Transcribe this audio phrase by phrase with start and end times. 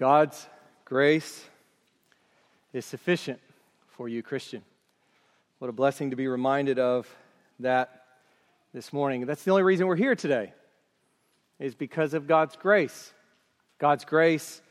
[0.00, 0.46] God's
[0.86, 1.44] grace
[2.72, 3.38] is sufficient
[3.88, 4.62] for you, Christian.
[5.58, 7.06] What a blessing to be reminded of
[7.58, 8.04] that
[8.72, 9.26] this morning.
[9.26, 10.54] That's the only reason we're here today,
[11.58, 13.12] is because of God's grace.
[13.78, 14.62] God's grace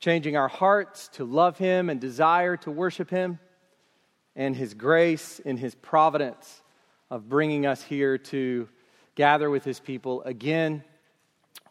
[0.00, 3.38] changing our hearts to love Him and desire to worship Him,
[4.34, 6.60] and His grace in His providence
[7.08, 8.68] of bringing us here to
[9.14, 10.82] gather with His people again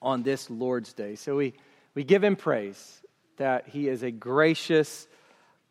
[0.02, 1.16] on this Lord's Day.
[1.16, 1.55] So we
[1.96, 3.02] we give him praise
[3.38, 5.07] that he is a gracious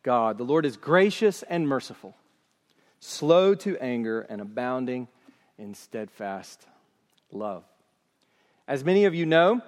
[0.03, 0.39] God.
[0.39, 2.15] The Lord is gracious and merciful,
[2.99, 5.09] slow to anger, and abounding
[5.59, 6.67] in steadfast
[7.31, 7.65] love.
[8.67, 9.61] As many of you know,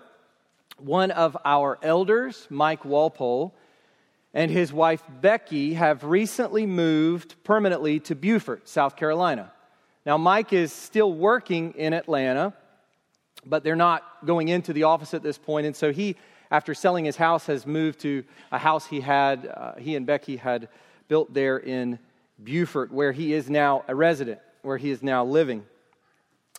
[0.78, 3.54] one of our elders, Mike Walpole,
[4.34, 9.52] and his wife Becky have recently moved permanently to Beaufort, South Carolina.
[10.04, 12.52] Now, Mike is still working in Atlanta,
[13.44, 16.16] but they're not going into the office at this point, and so he
[16.50, 20.36] after selling his house, has moved to a house he had, uh, he and Becky
[20.36, 20.68] had
[21.08, 21.98] built there in
[22.38, 25.64] Beaufort, where he is now a resident, where he is now living.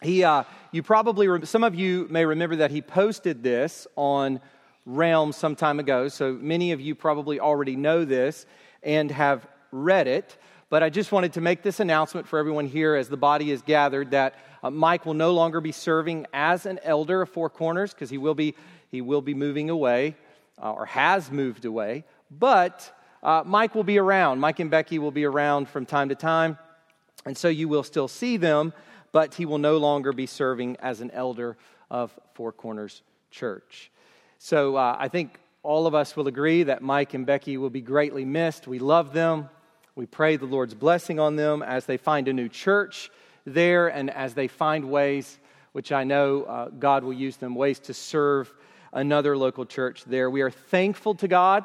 [0.01, 4.39] He, uh, you probably, some of you may remember that he posted this on
[4.85, 8.45] Realm some time ago, so many of you probably already know this
[8.83, 10.37] and have read it.
[10.69, 13.61] But I just wanted to make this announcement for everyone here as the body is
[13.61, 17.93] gathered that uh, Mike will no longer be serving as an elder of Four Corners
[17.93, 18.53] because he will be
[18.89, 20.15] he will be moving away
[20.61, 22.03] uh, or has moved away.
[22.31, 22.91] But
[23.23, 24.39] uh, Mike will be around.
[24.39, 26.57] Mike and Becky will be around from time to time.
[27.25, 28.73] And so you will still see them,
[29.11, 31.57] but he will no longer be serving as an elder
[31.89, 33.91] of Four Corners Church.
[34.39, 37.81] So uh, I think all of us will agree that Mike and Becky will be
[37.81, 38.67] greatly missed.
[38.67, 39.49] We love them.
[39.95, 43.09] We pray the Lord's blessing on them as they find a new church
[43.45, 45.39] there and as they find ways,
[45.71, 48.53] which I know uh, God will use them, ways to serve
[48.97, 50.27] another local church there.
[50.27, 51.63] We are thankful to God.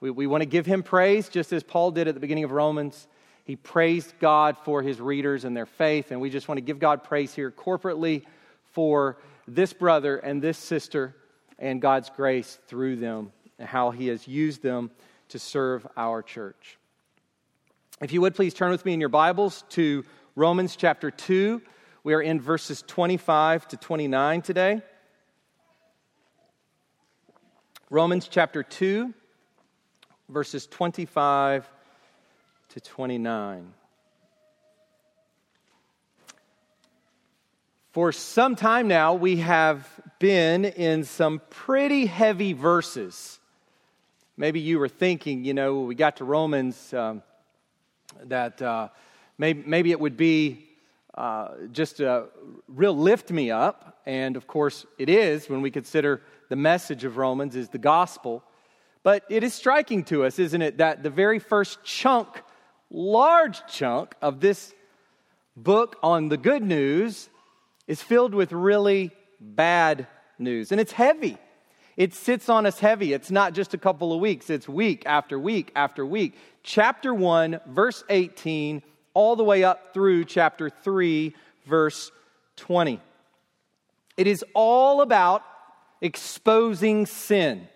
[0.00, 2.50] We, we want to give him praise, just as Paul did at the beginning of
[2.50, 3.08] Romans.
[3.44, 6.78] He praised God for his readers and their faith, and we just want to give
[6.78, 8.24] God praise here corporately
[8.72, 9.16] for
[9.48, 11.16] this brother and this sister
[11.58, 14.90] and God's grace through them and how he has used them
[15.30, 16.78] to serve our church.
[18.02, 21.62] If you would please turn with me in your Bibles to Romans chapter 2.
[22.04, 24.82] We are in verses 25 to 29 today.
[27.88, 29.14] Romans chapter 2,
[30.28, 31.70] verses 25
[32.70, 33.72] to 29.
[37.92, 39.88] For some time now, we have
[40.18, 43.38] been in some pretty heavy verses.
[44.36, 47.22] Maybe you were thinking, you know, we got to Romans, um,
[48.24, 48.88] that uh,
[49.38, 50.66] maybe, maybe it would be
[51.14, 52.26] uh, just a
[52.66, 54.00] real lift me up.
[54.06, 58.42] And of course, it is when we consider the message of Romans is the gospel.
[59.02, 62.42] But it is striking to us, isn't it, that the very first chunk,
[62.90, 64.74] large chunk of this
[65.56, 67.28] book on the good news
[67.86, 70.06] is filled with really bad
[70.38, 70.72] news.
[70.72, 71.38] And it's heavy.
[71.96, 73.12] It sits on us heavy.
[73.12, 76.36] It's not just a couple of weeks, it's week after week after week.
[76.62, 78.82] Chapter 1, verse 18,
[79.14, 81.34] all the way up through chapter 3,
[81.64, 82.10] verse
[82.56, 83.00] 20.
[84.16, 85.42] It is all about
[86.00, 87.68] exposing sin.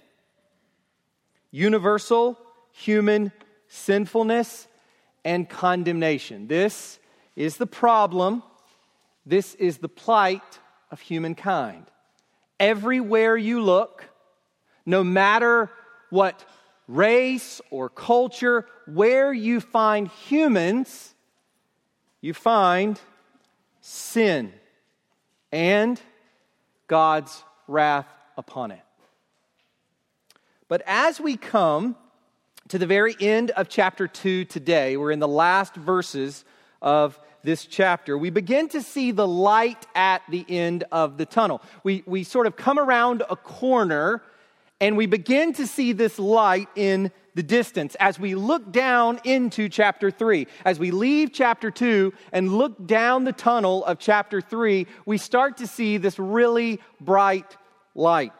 [1.50, 2.38] Universal
[2.72, 3.32] human
[3.68, 4.68] sinfulness
[5.24, 6.46] and condemnation.
[6.46, 6.98] This
[7.36, 8.42] is the problem.
[9.26, 10.58] This is the plight
[10.90, 11.86] of humankind.
[12.58, 14.04] Everywhere you look,
[14.84, 15.70] no matter
[16.10, 16.44] what
[16.88, 21.14] race or culture, where you find humans,
[22.20, 23.00] you find
[23.80, 24.52] sin
[25.52, 26.00] and
[26.86, 28.80] God's wrath upon it.
[30.68, 31.96] But as we come
[32.68, 36.44] to the very end of chapter 2 today, we're in the last verses
[36.82, 41.62] of this chapter, we begin to see the light at the end of the tunnel.
[41.82, 44.22] We, we sort of come around a corner
[44.80, 49.70] and we begin to see this light in the distance as we look down into
[49.70, 50.46] chapter 3.
[50.62, 55.56] As we leave chapter 2 and look down the tunnel of chapter 3, we start
[55.56, 57.56] to see this really bright
[57.94, 58.34] light.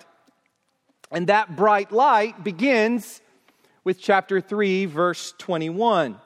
[1.10, 3.22] And that bright light begins
[3.84, 6.20] with chapter 3, verse 21,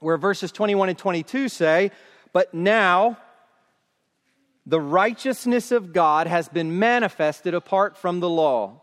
[0.00, 1.92] where verses 21 and 22 say,
[2.32, 3.16] But now
[4.66, 8.82] the righteousness of God has been manifested apart from the law,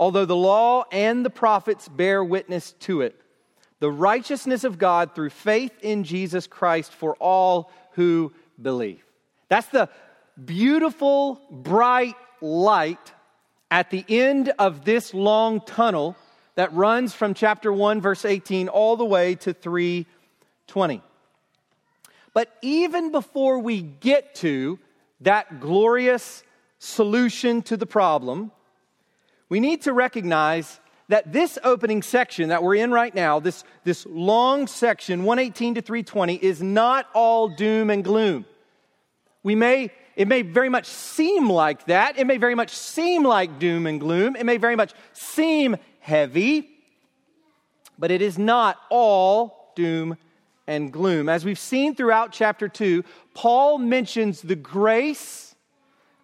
[0.00, 3.20] although the law and the prophets bear witness to it.
[3.80, 9.04] The righteousness of God through faith in Jesus Christ for all who believe.
[9.48, 9.90] That's the
[10.42, 13.12] beautiful, bright light
[13.70, 16.16] at the end of this long tunnel
[16.54, 21.02] that runs from chapter 1, verse 18, all the way to 320.
[22.32, 24.78] But even before we get to
[25.20, 26.42] that glorious
[26.78, 28.50] solution to the problem,
[29.50, 34.06] we need to recognize that this opening section that we're in right now, this, this
[34.06, 38.46] long section, 118 to 320, is not all doom and gloom.
[39.42, 42.16] We may, it may very much seem like that.
[42.16, 44.36] It may very much seem like doom and gloom.
[44.36, 46.70] It may very much seem heavy,
[47.98, 50.16] but it is not all doom
[50.68, 51.28] and gloom.
[51.28, 53.02] As we've seen throughout chapter 2,
[53.34, 55.56] Paul mentions the grace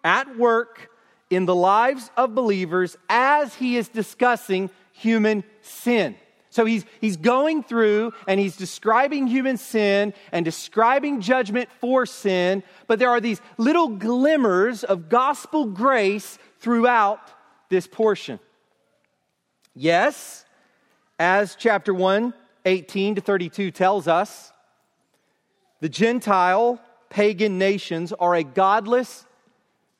[0.05, 0.89] at work
[1.29, 6.15] in the lives of believers as he is discussing human sin.
[6.49, 12.63] So he's, he's going through and he's describing human sin and describing judgment for sin,
[12.87, 17.19] but there are these little glimmers of gospel grace throughout
[17.69, 18.39] this portion.
[19.75, 20.45] Yes,
[21.19, 22.33] as chapter 1,
[22.65, 24.51] 18 to 32 tells us,
[25.79, 29.25] the Gentile pagan nations are a godless,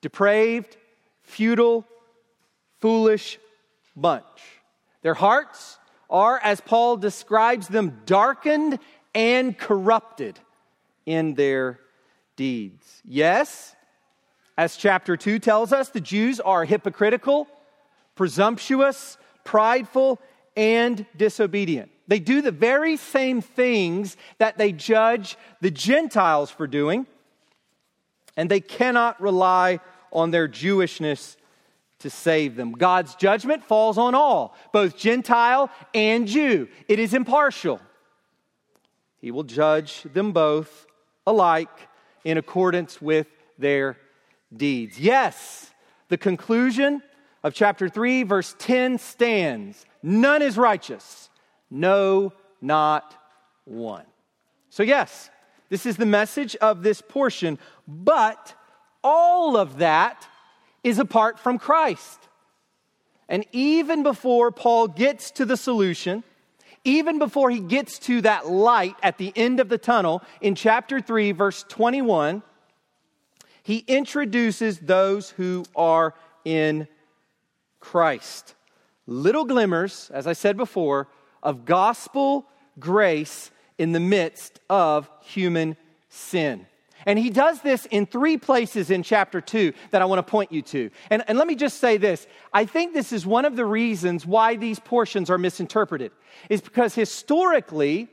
[0.01, 0.75] depraved,
[1.27, 1.85] futile,
[2.79, 3.37] foolish
[3.95, 4.23] bunch.
[5.01, 5.77] Their hearts
[6.09, 8.79] are, as Paul describes them, darkened
[9.13, 10.39] and corrupted
[11.05, 11.79] in their
[12.35, 13.01] deeds.
[13.03, 13.75] Yes,
[14.57, 17.47] as chapter 2 tells us, the Jews are hypocritical,
[18.15, 20.19] presumptuous, prideful,
[20.55, 21.91] and disobedient.
[22.07, 27.05] They do the very same things that they judge the Gentiles for doing,
[28.35, 29.79] and they cannot rely
[30.11, 31.37] on their Jewishness
[31.99, 32.73] to save them.
[32.73, 36.67] God's judgment falls on all, both Gentile and Jew.
[36.87, 37.81] It is impartial.
[39.19, 40.85] He will judge them both
[41.25, 41.89] alike
[42.23, 43.27] in accordance with
[43.57, 43.97] their
[44.55, 44.99] deeds.
[44.99, 45.71] Yes,
[46.09, 47.01] the conclusion
[47.43, 51.29] of chapter 3, verse 10 stands None is righteous,
[51.69, 52.31] no,
[52.61, 53.15] not
[53.65, 54.05] one.
[54.69, 55.29] So, yes,
[55.69, 57.57] this is the message of this portion,
[57.87, 58.53] but
[59.03, 60.27] all of that
[60.83, 62.19] is apart from Christ.
[63.29, 66.23] And even before Paul gets to the solution,
[66.83, 71.01] even before he gets to that light at the end of the tunnel in chapter
[71.01, 72.41] 3, verse 21,
[73.63, 76.13] he introduces those who are
[76.45, 76.87] in
[77.81, 78.55] Christ.
[79.05, 81.09] Little glimmers, as I said before,
[81.43, 82.45] of gospel
[82.79, 85.75] grace in the midst of human
[86.09, 86.65] sin.
[87.07, 90.51] And he does this in three places in chapter 2 that I want to point
[90.51, 90.91] you to.
[91.09, 94.25] And, and let me just say this I think this is one of the reasons
[94.25, 96.11] why these portions are misinterpreted,
[96.49, 98.09] is because historically,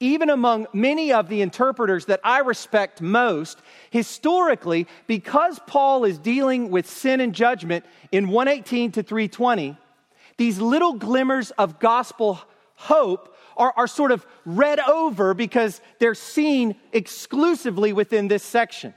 [0.00, 3.60] even among many of the interpreters that I respect most,
[3.90, 9.76] historically, because Paul is dealing with sin and judgment in 118 to 320,
[10.36, 12.40] these little glimmers of gospel
[12.74, 18.94] hope are, are sort of read over because they're seen exclusively within this section.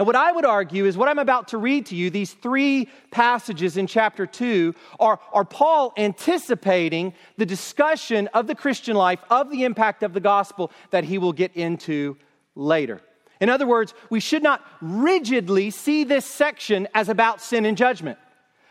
[0.00, 2.88] And what I would argue is what I'm about to read to you, these three
[3.10, 9.50] passages in chapter 2, are, are Paul anticipating the discussion of the Christian life, of
[9.50, 12.16] the impact of the gospel that he will get into
[12.54, 13.02] later.
[13.42, 18.18] In other words, we should not rigidly see this section as about sin and judgment,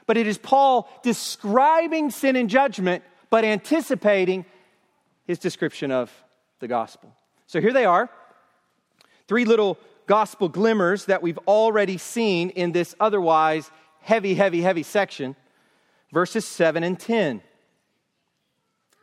[0.08, 4.46] but it is Paul describing sin and judgment, but anticipating
[5.29, 6.12] his description of
[6.57, 7.15] the gospel.
[7.45, 8.09] So here they are
[9.27, 13.69] three little gospel glimmers that we've already seen in this otherwise
[14.01, 15.36] heavy, heavy, heavy section
[16.12, 17.43] verses 7 and 10.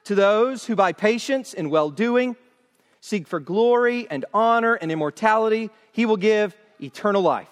[0.07, 2.35] To those who by patience and well doing
[3.01, 7.47] seek for glory and honor and immortality, he will give eternal life.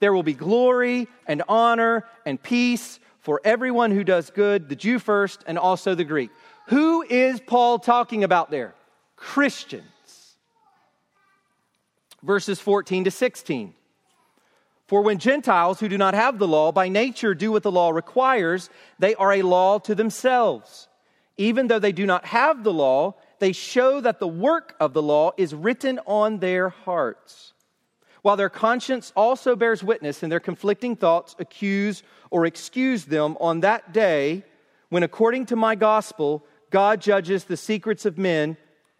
[0.00, 4.98] There will be glory and honor and peace for everyone who does good, the Jew
[4.98, 6.30] first and also the Greek.
[6.70, 8.74] Who is Paul talking about there?
[9.16, 9.84] Christians.
[12.22, 13.74] Verses 14 to 16.
[14.86, 17.90] For when Gentiles who do not have the law by nature do what the law
[17.90, 20.86] requires, they are a law to themselves.
[21.36, 25.02] Even though they do not have the law, they show that the work of the
[25.02, 27.52] law is written on their hearts.
[28.22, 33.60] While their conscience also bears witness and their conflicting thoughts accuse or excuse them on
[33.60, 34.44] that day
[34.88, 38.56] when, according to my gospel, God judges the secrets of men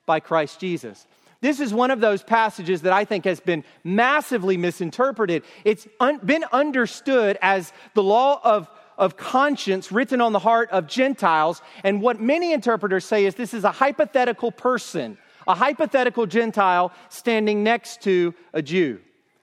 [0.07, 1.07] by Christ Jesus.
[1.41, 5.43] This is one of those passages that I think has been massively misinterpreted.
[5.65, 10.87] It's un- been understood as the law of, of conscience written on the heart of
[10.87, 11.63] Gentiles.
[11.83, 15.17] And what many interpreters say is this is a hypothetical person,
[15.49, 19.01] a hypothetical Gentile standing next to a Jew.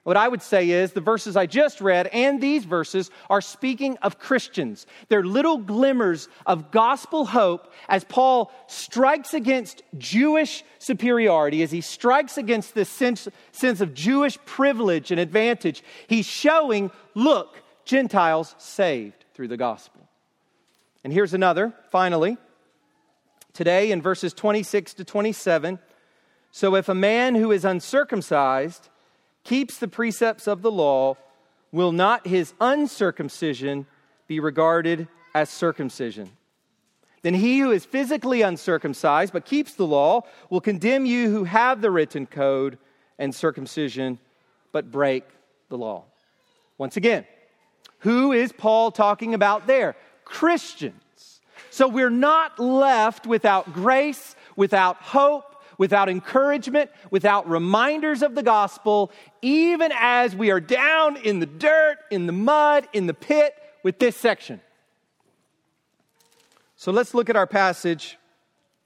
[0.08, 3.98] What I would say is the verses I just read and these verses are speaking
[3.98, 4.86] of Christians.
[5.10, 12.38] They're little glimmers of gospel hope as Paul strikes against Jewish superiority, as he strikes
[12.38, 15.84] against this sense, sense of Jewish privilege and advantage.
[16.06, 20.08] He's showing, look, Gentiles saved through the gospel.
[21.04, 22.38] And here's another, finally.
[23.52, 25.78] Today in verses 26 to 27.
[26.50, 28.88] So if a man who is uncircumcised,
[29.48, 31.16] keeps the precepts of the law,
[31.72, 33.86] will not his uncircumcision
[34.26, 36.30] be regarded as circumcision?
[37.22, 41.80] Then he who is physically uncircumcised but keeps the law will condemn you who have
[41.80, 42.76] the written code
[43.18, 44.18] and circumcision
[44.70, 45.24] but break
[45.70, 46.04] the law.
[46.76, 47.24] Once again,
[48.00, 49.96] who is Paul talking about there?
[50.26, 51.40] Christians.
[51.70, 55.47] So we're not left without grace, without hope,
[55.78, 61.98] without encouragement, without reminders of the gospel, even as we are down in the dirt,
[62.10, 64.60] in the mud, in the pit with this section.
[66.76, 68.18] So let's look at our passage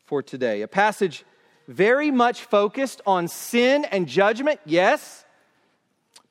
[0.04, 0.62] for today.
[0.62, 1.24] A passage
[1.66, 5.24] very much focused on sin and judgment, yes,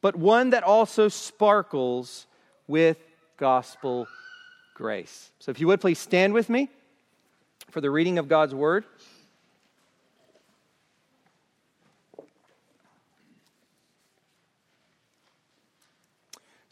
[0.01, 2.27] but one that also sparkles
[2.67, 2.97] with
[3.37, 4.07] gospel
[4.75, 5.31] grace.
[5.39, 6.69] So if you would please stand with me
[7.69, 8.85] for the reading of God's word.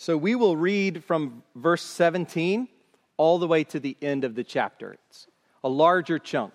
[0.02, 2.70] So we will read from verse 17
[3.18, 4.94] all the way to the end of the chapter.
[4.94, 5.28] It's
[5.62, 6.54] a larger chunk.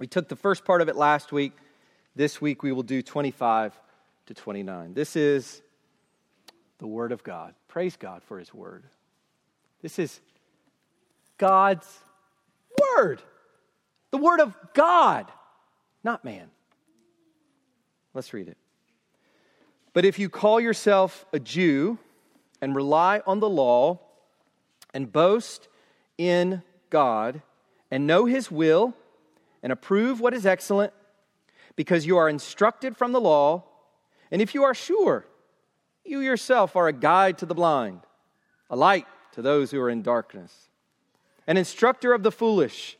[0.00, 1.52] We took the first part of it last week.
[2.16, 3.78] This week we will do 25
[4.26, 4.94] to 29.
[4.94, 5.62] This is
[6.78, 7.54] the Word of God.
[7.68, 8.82] Praise God for His Word.
[9.80, 10.18] This is
[11.38, 11.86] God's
[12.96, 13.22] Word.
[14.10, 15.30] The Word of God,
[16.02, 16.50] not man.
[18.12, 18.56] Let's read it.
[19.92, 21.96] But if you call yourself a Jew,
[22.60, 24.00] and rely on the law
[24.92, 25.68] and boast
[26.16, 27.42] in God
[27.90, 28.94] and know His will
[29.62, 30.92] and approve what is excellent
[31.76, 33.64] because you are instructed from the law.
[34.30, 35.26] And if you are sure,
[36.04, 38.00] you yourself are a guide to the blind,
[38.70, 40.68] a light to those who are in darkness,
[41.46, 42.96] an instructor of the foolish,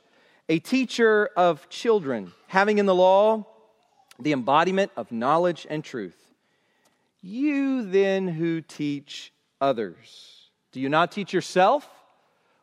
[0.49, 3.47] a teacher of children, having in the law
[4.19, 6.17] the embodiment of knowledge and truth.
[7.23, 9.33] You then who teach
[9.69, 10.51] others?
[10.73, 11.89] Do you not teach yourself?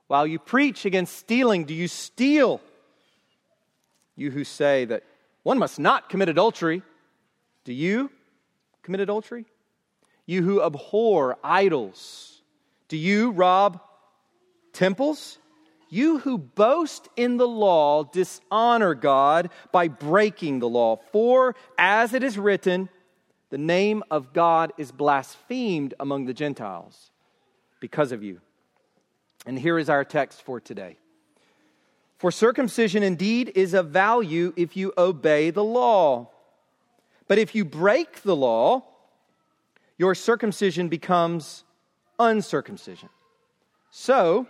[0.07, 2.61] While you preach against stealing, do you steal?
[4.15, 5.03] You who say that
[5.43, 6.83] one must not commit adultery,
[7.63, 8.11] do you
[8.83, 9.45] commit adultery?
[10.25, 12.41] You who abhor idols,
[12.87, 13.79] do you rob
[14.73, 15.39] temples?
[15.89, 20.99] You who boast in the law dishonor God by breaking the law.
[21.11, 22.87] For as it is written,
[23.51, 27.11] the name of God is blasphemed among the Gentiles
[27.81, 28.39] because of you.
[29.45, 30.97] And here is our text for today.
[32.17, 36.29] For circumcision indeed is of value if you obey the law.
[37.27, 38.85] But if you break the law,
[39.97, 41.65] your circumcision becomes
[42.19, 43.09] uncircumcision.
[43.89, 44.47] So,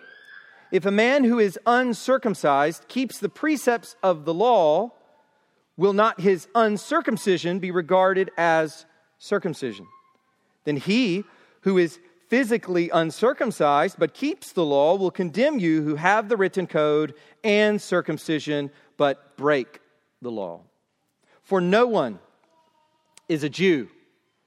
[0.71, 4.91] if a man who is uncircumcised keeps the precepts of the law,
[5.75, 8.85] will not his uncircumcision be regarded as
[9.21, 9.85] circumcision.
[10.65, 11.23] Then he
[11.61, 16.65] who is physically uncircumcised but keeps the law will condemn you who have the written
[16.65, 17.13] code
[17.43, 19.79] and circumcision but break
[20.23, 20.61] the law.
[21.43, 22.19] For no one
[23.29, 23.89] is a Jew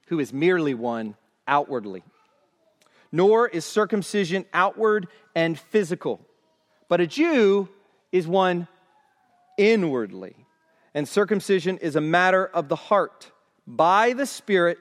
[0.07, 1.15] who is merely one
[1.47, 2.03] outwardly,
[3.11, 6.19] nor is circumcision outward and physical,
[6.89, 7.69] but a Jew
[8.11, 8.67] is one
[9.57, 10.35] inwardly.
[10.93, 13.31] And circumcision is a matter of the heart
[13.67, 14.77] by the Spirit,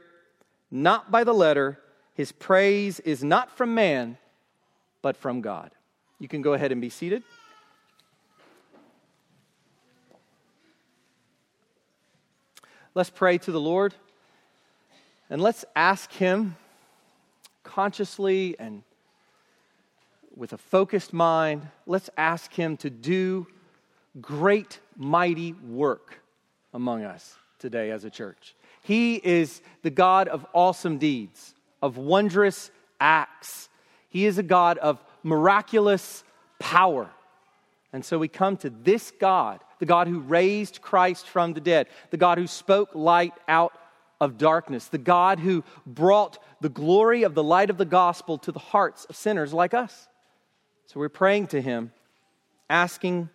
[0.70, 1.78] not by the letter.
[2.14, 4.18] His praise is not from man,
[5.02, 5.70] but from God.
[6.18, 7.22] You can go ahead and be seated.
[12.94, 13.92] Let's pray to the Lord
[15.28, 16.56] and let's ask Him
[17.64, 18.84] consciously and
[20.36, 23.46] with a focused mind, let's ask Him to do
[24.20, 26.20] great, mighty work
[26.72, 28.54] among us today as a church.
[28.84, 33.70] He is the God of awesome deeds, of wondrous acts.
[34.10, 36.22] He is a God of miraculous
[36.58, 37.08] power.
[37.94, 41.86] And so we come to this God, the God who raised Christ from the dead,
[42.10, 43.72] the God who spoke light out
[44.20, 48.52] of darkness, the God who brought the glory of the light of the gospel to
[48.52, 50.08] the hearts of sinners like us.
[50.88, 51.90] So we're praying to him,
[52.68, 53.30] asking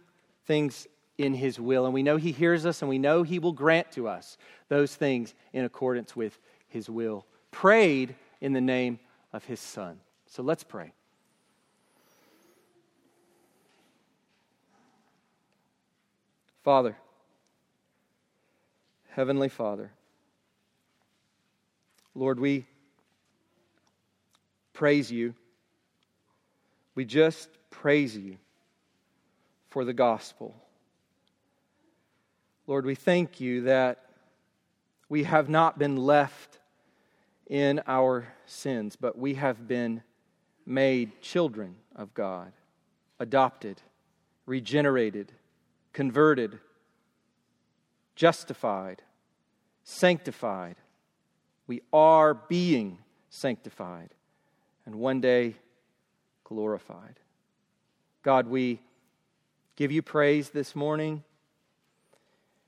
[0.45, 0.87] things
[1.19, 1.83] in his will.
[1.85, 4.37] And we know he hears us and we know he will grant to us
[4.69, 8.99] those things in accordance with his will prayed in the name
[9.33, 9.99] of his Son.
[10.27, 10.93] So let's pray.
[16.63, 16.95] Father,
[19.09, 19.91] Heavenly Father,
[22.15, 22.65] Lord, we
[24.71, 25.33] praise you.
[26.95, 28.37] We just praise you
[29.67, 30.55] for the gospel.
[32.69, 34.05] Lord, we thank you that
[35.09, 36.59] we have not been left
[37.47, 40.03] in our sins, but we have been
[40.67, 42.51] made children of God,
[43.19, 43.81] adopted,
[44.45, 45.31] regenerated,
[45.93, 46.59] converted,
[48.15, 49.01] justified,
[49.83, 50.75] sanctified.
[51.65, 52.99] We are being
[53.31, 54.13] sanctified,
[54.85, 55.55] and one day
[56.43, 57.15] glorified.
[58.21, 58.79] God, we
[59.75, 61.23] give you praise this morning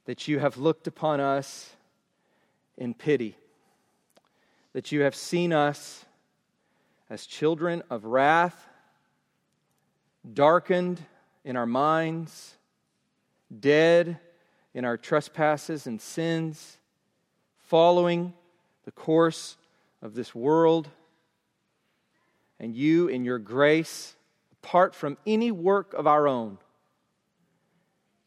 [0.06, 1.76] that you have looked upon us
[2.78, 3.36] in pity,
[4.74, 6.06] that you have seen us
[7.10, 8.68] as children of wrath,
[10.34, 11.02] darkened
[11.44, 12.56] in our minds,
[13.60, 14.20] dead
[14.74, 16.78] in our trespasses and sins,
[17.60, 18.34] following
[18.86, 19.58] the course
[20.02, 20.90] of this world.
[22.60, 24.16] And you, in your grace,
[24.64, 26.58] apart from any work of our own,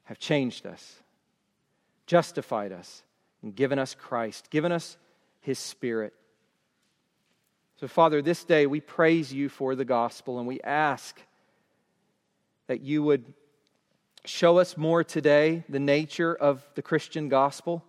[0.04, 1.02] have changed us,
[2.06, 3.02] justified us,
[3.42, 4.96] and given us Christ, given us
[5.40, 6.12] His Spirit.
[7.80, 11.20] So, Father, this day we praise you for the gospel and we ask
[12.66, 13.24] that you would
[14.24, 17.84] show us more today the nature of the Christian gospel,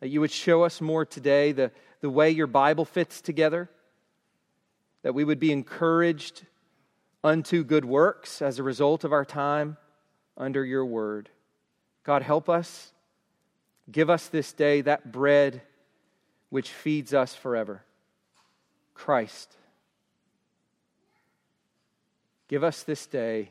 [0.00, 3.70] that you would show us more today the, the way your Bible fits together,
[5.02, 6.44] that we would be encouraged
[7.22, 9.76] unto good works as a result of our time
[10.36, 11.28] under your word.
[12.02, 12.92] God, help us.
[13.90, 15.62] Give us this day that bread
[16.48, 17.82] which feeds us forever
[18.94, 19.56] Christ.
[22.48, 23.50] Give us this day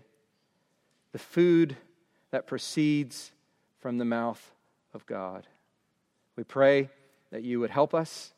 [1.12, 1.76] the food
[2.32, 3.32] that proceeds
[3.80, 4.52] from the mouth
[4.94, 5.48] of God.
[6.36, 6.90] We pray
[7.32, 8.34] that you would help us,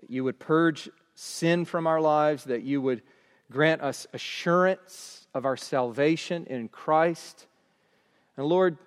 [0.00, 3.02] that you would purge sin from our lives, that you would
[3.50, 7.46] grant us assurance of our salvation in Christ.
[8.36, 8.78] And Lord,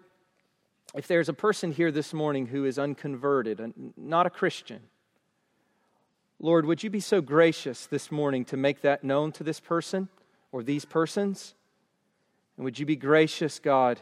[0.96, 4.82] if there's a person here this morning who is unconverted, uh, and not a Christian,
[6.40, 10.10] Lord, would you be so gracious this morning to make that known to this person
[10.52, 11.56] or these persons?
[12.58, 14.00] And would you be gracious, God,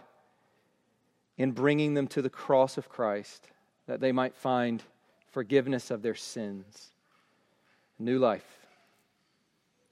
[1.37, 3.47] in bringing them to the cross of Christ
[3.87, 4.83] that they might find
[5.31, 6.89] forgiveness of their sins,
[7.99, 8.65] new life?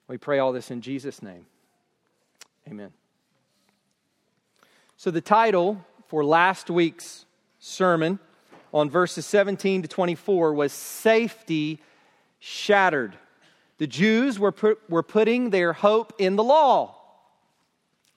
[0.07, 1.45] We pray all this in Jesus' name.
[2.67, 2.91] Amen.
[4.97, 7.27] So, the title for last week's
[7.59, 8.17] sermon
[8.73, 11.79] on verses 17 to 24 was Safety
[12.39, 13.15] Shattered.
[13.77, 16.95] The Jews were, put, were putting their hope in the law.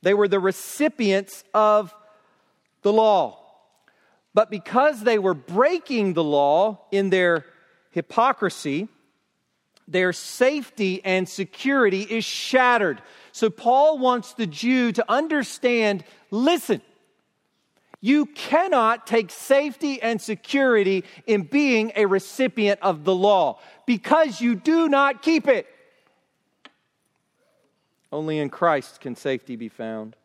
[0.01, 1.95] They were the recipients of
[2.81, 3.39] the law.
[4.33, 7.45] But because they were breaking the law in their
[7.91, 8.89] hypocrisy,
[9.87, 13.03] their safety and security is shattered.
[13.33, 16.81] So Paul wants the Jew to understand listen,
[18.03, 24.57] you cannot take safety and security in being a recipient of the law because you
[24.57, 25.67] do not keep it.
[28.11, 30.17] Only in Christ can safety be found.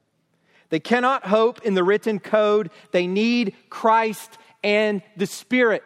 [0.70, 2.72] They cannot hope in the written code.
[2.92, 5.84] They need Christ and the Spirit.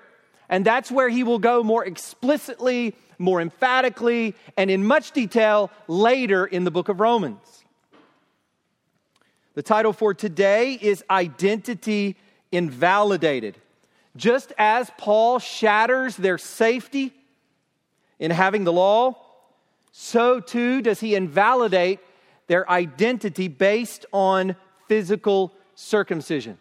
[0.49, 6.45] And that's where he will go more explicitly, more emphatically, and in much detail later
[6.45, 7.60] in the book of Romans.
[9.53, 12.15] The title for today is Identity
[12.53, 13.57] Invalidated.
[14.15, 17.13] Just as Paul shatters their safety
[18.17, 19.17] in having the law,
[19.91, 21.99] so too does he invalidate
[22.47, 24.55] their identity based on
[24.87, 26.57] physical circumcision.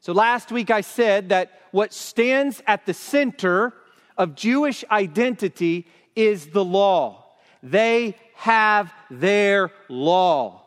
[0.00, 3.74] So last week I said that what stands at the center
[4.16, 7.26] of Jewish identity is the law.
[7.62, 10.61] They have their law.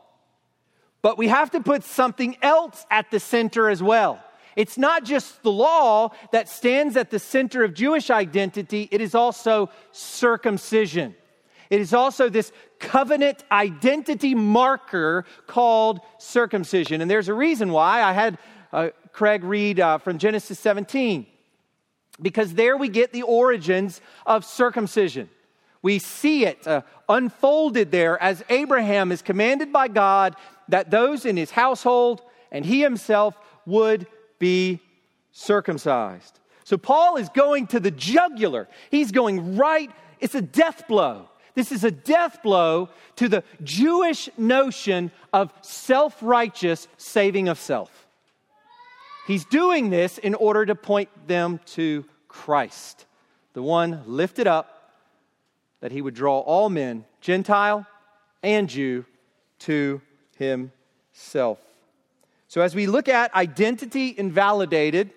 [1.05, 4.19] But we have to put something else at the center as well.
[4.55, 9.13] It's not just the law that stands at the center of Jewish identity, it is
[9.13, 11.13] also circumcision.
[11.69, 17.01] It is also this covenant identity marker called circumcision.
[17.01, 18.01] And there's a reason why.
[18.01, 18.39] I had
[18.73, 21.27] uh, Craig read uh, from Genesis 17,
[22.19, 25.29] because there we get the origins of circumcision.
[25.83, 30.35] We see it uh, unfolded there as Abraham is commanded by God
[30.69, 34.07] that those in his household and he himself would
[34.39, 34.79] be
[35.31, 36.39] circumcised.
[36.63, 38.67] So Paul is going to the jugular.
[38.89, 41.29] He's going right, it's a death blow.
[41.53, 48.07] This is a death blow to the Jewish notion of self righteous saving of self.
[49.25, 53.05] He's doing this in order to point them to Christ,
[53.53, 54.91] the one lifted up
[55.79, 57.87] that he would draw all men, Gentile
[58.43, 59.05] and Jew,
[59.59, 60.01] to
[60.35, 61.59] himself.
[62.47, 65.11] So, as we look at identity invalidated,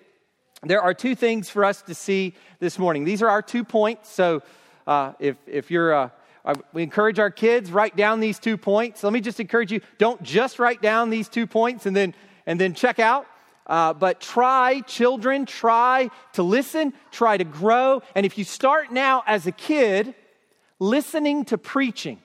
[0.63, 3.05] there are two things for us to see this morning.
[3.05, 4.09] These are our two points.
[4.09, 4.41] So,
[4.87, 6.09] uh, if, if you're, uh,
[6.43, 9.03] uh, we encourage our kids, write down these two points.
[9.03, 12.13] Let me just encourage you don't just write down these two points and then,
[12.45, 13.27] and then check out.
[13.67, 18.01] Uh, but try, children, try to listen, try to grow.
[18.15, 20.15] And if you start now as a kid,
[20.79, 22.19] listening to preaching,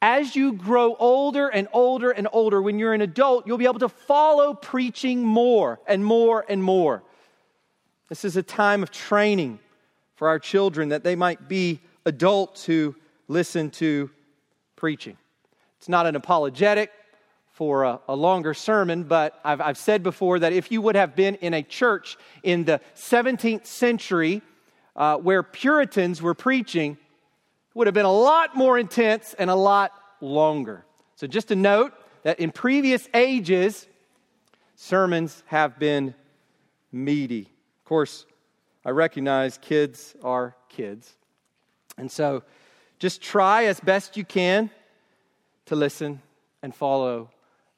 [0.00, 3.80] as you grow older and older and older, when you're an adult, you'll be able
[3.80, 7.02] to follow preaching more and more and more.
[8.08, 9.58] This is a time of training
[10.14, 12.94] for our children that they might be adults who
[13.26, 14.10] listen to
[14.76, 15.16] preaching.
[15.78, 16.90] It's not an apologetic
[17.52, 21.16] for a, a longer sermon, but I've, I've said before that if you would have
[21.16, 24.42] been in a church in the 17th century
[24.94, 26.96] uh, where Puritans were preaching,
[27.74, 30.84] would have been a lot more intense and a lot longer.
[31.16, 33.86] So, just a note that in previous ages,
[34.76, 36.14] sermons have been
[36.92, 37.42] meaty.
[37.42, 38.26] Of course,
[38.84, 41.16] I recognize kids are kids.
[41.96, 42.42] And so,
[42.98, 44.70] just try as best you can
[45.66, 46.20] to listen
[46.62, 47.30] and follow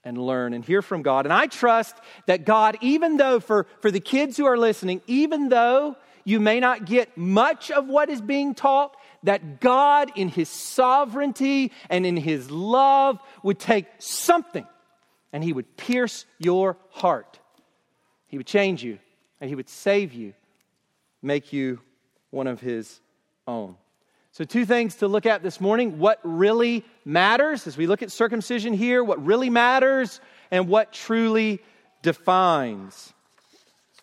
[0.04, 1.26] and learn and hear from God.
[1.26, 5.48] And I trust that God, even though for, for the kids who are listening, even
[5.48, 10.48] though you may not get much of what is being taught, that God, in His
[10.48, 14.66] sovereignty and in His love, would take something
[15.32, 17.38] and He would pierce your heart.
[18.28, 18.98] He would change you
[19.40, 20.34] and He would save you,
[21.22, 21.80] make you
[22.30, 23.00] one of His
[23.46, 23.76] own.
[24.32, 28.12] So, two things to look at this morning what really matters as we look at
[28.12, 30.20] circumcision here, what really matters,
[30.52, 31.60] and what truly
[32.02, 33.12] defines.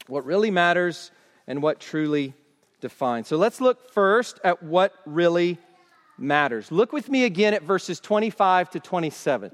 [0.07, 1.11] What really matters
[1.47, 2.33] and what truly
[2.81, 3.27] defines.
[3.27, 5.57] So, let's look first at what really
[6.17, 6.71] matters.
[6.71, 9.51] Look with me again at verses 25 to 27.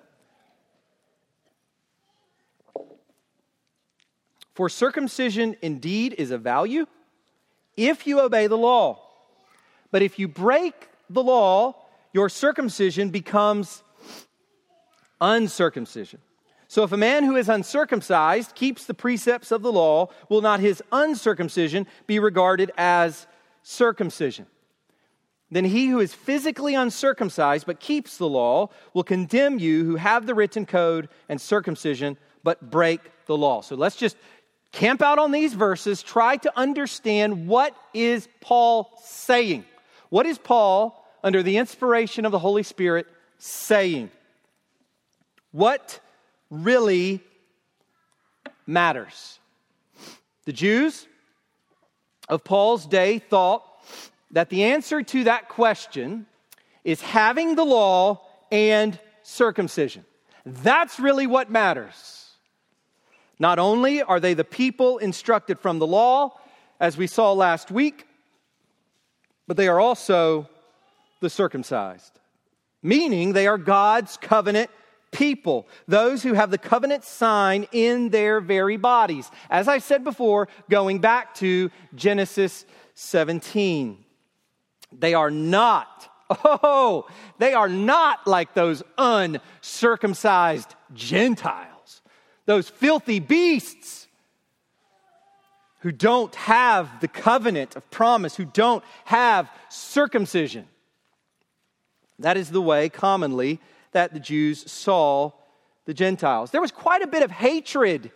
[4.53, 6.85] For circumcision indeed is a value
[7.75, 8.99] if you obey the law.
[9.91, 11.75] But if you break the law,
[12.13, 13.83] your circumcision becomes
[15.19, 16.19] uncircumcision.
[16.73, 20.59] So if a man who is uncircumcised keeps the precepts of the law, will not
[20.59, 23.27] his uncircumcision be regarded as
[23.61, 24.47] circumcision?
[25.51, 30.25] Then he who is physically uncircumcised but keeps the law will condemn you who have
[30.25, 33.61] the written code and circumcision but break the law.
[33.61, 34.17] So let's just
[34.71, 39.63] camp out on these verses, try to understand what is Paul saying.
[40.09, 43.05] What is Paul, under the inspiration of the Holy Spirit,
[43.37, 44.09] saying?
[45.51, 45.99] What
[46.53, 47.21] really
[48.67, 49.39] matters?
[50.45, 51.07] The Jews
[52.29, 53.63] of Paul's day thought
[54.31, 56.25] that the answer to that question
[56.83, 60.05] is having the law and circumcision.
[60.45, 62.29] That's really what matters.
[63.39, 66.39] Not only are they the people instructed from the law,
[66.79, 68.05] as we saw last week,
[69.47, 70.47] but they are also
[71.19, 72.19] the circumcised,
[72.81, 74.69] meaning they are God's covenant
[75.13, 79.31] people, those who have the covenant sign in their very bodies.
[79.49, 84.03] As I said before, going back to Genesis 17,
[84.91, 87.07] they are not, oh,
[87.39, 92.01] they are not like those uncircumcised Gentiles,
[92.45, 94.07] those filthy beasts
[95.79, 100.65] who don't have the covenant of promise, who don't have circumcision.
[102.19, 103.59] That is the way, commonly,
[103.93, 105.31] that the Jews saw
[105.85, 106.51] the Gentiles.
[106.51, 108.11] There was quite a bit of hatred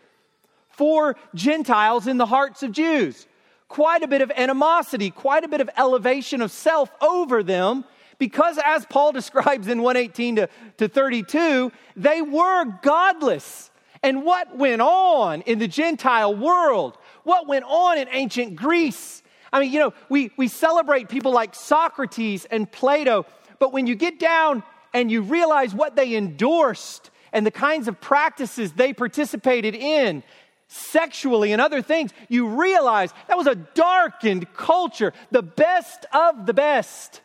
[0.70, 3.28] for Gentiles in the hearts of Jews,
[3.68, 7.84] quite a bit of animosity, quite a bit of elevation of self over them.
[8.20, 13.72] Because, as Paul describes in 118 to, to 32, they were godless.
[14.04, 19.22] And what went on in the Gentile world what went on in ancient Greece.
[19.52, 23.26] I mean, you know, we, we celebrate people like Socrates and Plato,
[23.60, 28.00] but when you get down and you realize what they endorsed and the kinds of
[28.00, 30.24] practices they participated in,
[30.68, 35.14] sexually and other things, you realize that was a darkened culture.
[35.32, 37.22] The best of the best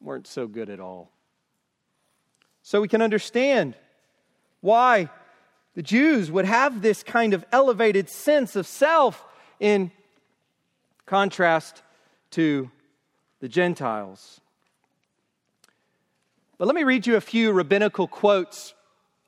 [0.00, 1.10] weren't so good at all.
[2.62, 3.74] So we can understand
[4.60, 5.10] why
[5.74, 9.24] the Jews would have this kind of elevated sense of self
[9.60, 9.90] in
[11.04, 11.82] contrast
[12.32, 12.70] to
[13.40, 14.40] the Gentiles.
[16.58, 18.74] But let me read you a few rabbinical quotes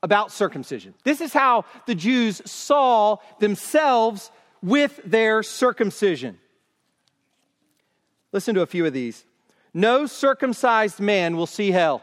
[0.01, 0.93] about circumcision.
[1.03, 6.39] This is how the Jews saw themselves with their circumcision.
[8.31, 9.25] Listen to a few of these.
[9.73, 12.01] No circumcised man will see hell.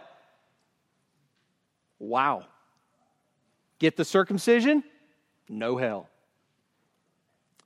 [1.99, 2.45] Wow.
[3.79, 4.85] Get the circumcision?
[5.49, 6.09] No hell.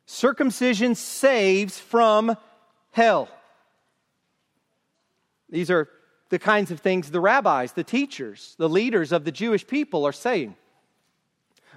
[0.06, 2.36] Circumcision saves from
[2.90, 3.28] hell.
[5.48, 5.88] These are
[6.30, 10.12] the kinds of things the rabbis, the teachers, the leaders of the Jewish people are
[10.12, 10.56] saying.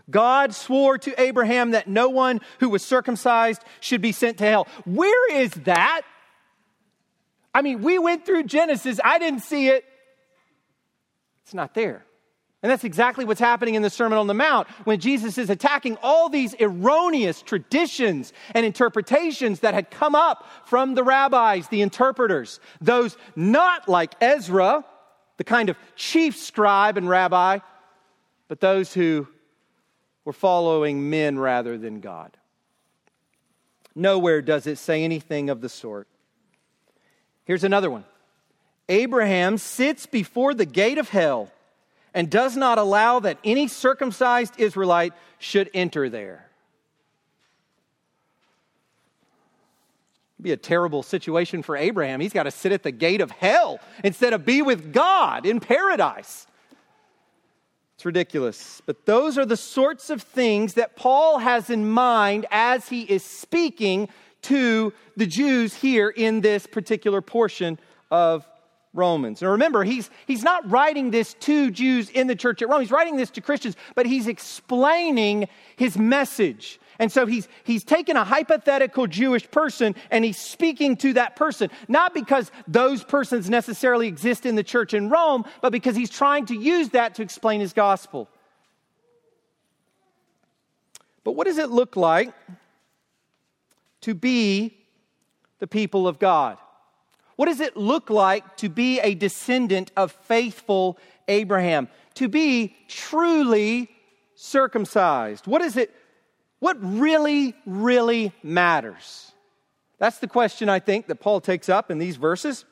[0.10, 4.68] God swore to Abraham that no one who was circumcised should be sent to hell.
[4.86, 6.02] Where is that?
[7.54, 9.86] I mean, we went through Genesis, I didn't see it.
[11.44, 12.06] It's not there.
[12.64, 15.98] And that's exactly what's happening in the Sermon on the Mount when Jesus is attacking
[16.02, 22.62] all these erroneous traditions and interpretations that had come up from the rabbis, the interpreters,
[22.80, 24.86] those not like Ezra,
[25.36, 27.60] the kind of chief scribe and rabbi,
[28.48, 29.28] but those who
[30.24, 32.38] were following men rather than God.
[33.94, 36.08] Nowhere does it say anything of the sort.
[37.44, 38.06] Here's another one
[38.88, 41.52] Abraham sits before the gate of hell
[42.14, 46.50] and does not allow that any circumcised Israelite should enter there.
[50.42, 52.20] Be a terrible situation for Abraham.
[52.20, 55.62] He's got to sit at the gate of hell instead of be with God in
[55.62, 56.46] paradise.
[57.96, 58.82] It's ridiculous.
[58.86, 63.24] But those are the sorts of things that Paul has in mind as he is
[63.24, 64.10] speaking
[64.44, 67.80] to the Jews here in this particular portion
[68.12, 68.46] of
[68.94, 69.42] Romans.
[69.42, 72.82] Now remember, he's, he's not writing this to Jews in the church at Rome.
[72.82, 76.80] He's writing this to Christians, but he's explaining his message.
[77.00, 81.72] And so he's, he's taken a hypothetical Jewish person and he's speaking to that person,
[81.88, 86.46] not because those persons necessarily exist in the church in Rome, but because he's trying
[86.48, 88.30] to use that to explain his gospel.
[91.24, 92.34] But what does it look like
[94.02, 94.78] to be
[95.60, 96.58] the people of God?
[97.36, 101.88] What does it look like to be a descendant of faithful Abraham?
[102.16, 103.90] To be truly
[104.36, 105.48] circumcised?
[105.48, 105.94] What is it?
[106.60, 109.32] What really, really matters?
[109.98, 112.66] That's the question I think that Paul takes up in these verses.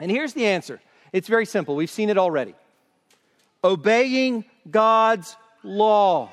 [0.00, 0.80] And here's the answer
[1.12, 1.76] it's very simple.
[1.76, 2.54] We've seen it already.
[3.62, 6.30] Obeying God's law,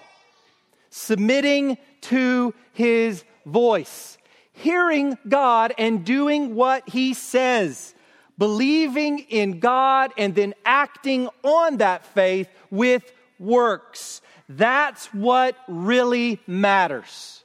[0.90, 4.18] submitting to his voice
[4.54, 7.94] hearing God and doing what He says,
[8.38, 14.22] believing in God and then acting on that faith with works.
[14.48, 17.44] That's what really matters.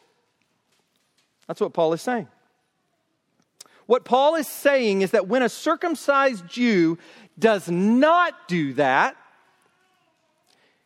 [1.46, 2.28] That's what Paul is saying.
[3.86, 6.98] What Paul is saying is that when a circumcised Jew
[7.38, 9.16] does not do that,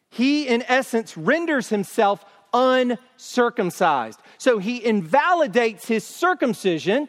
[0.09, 4.21] he, in essence, renders himself uncircumcised.
[4.39, 7.09] So he invalidates his circumcision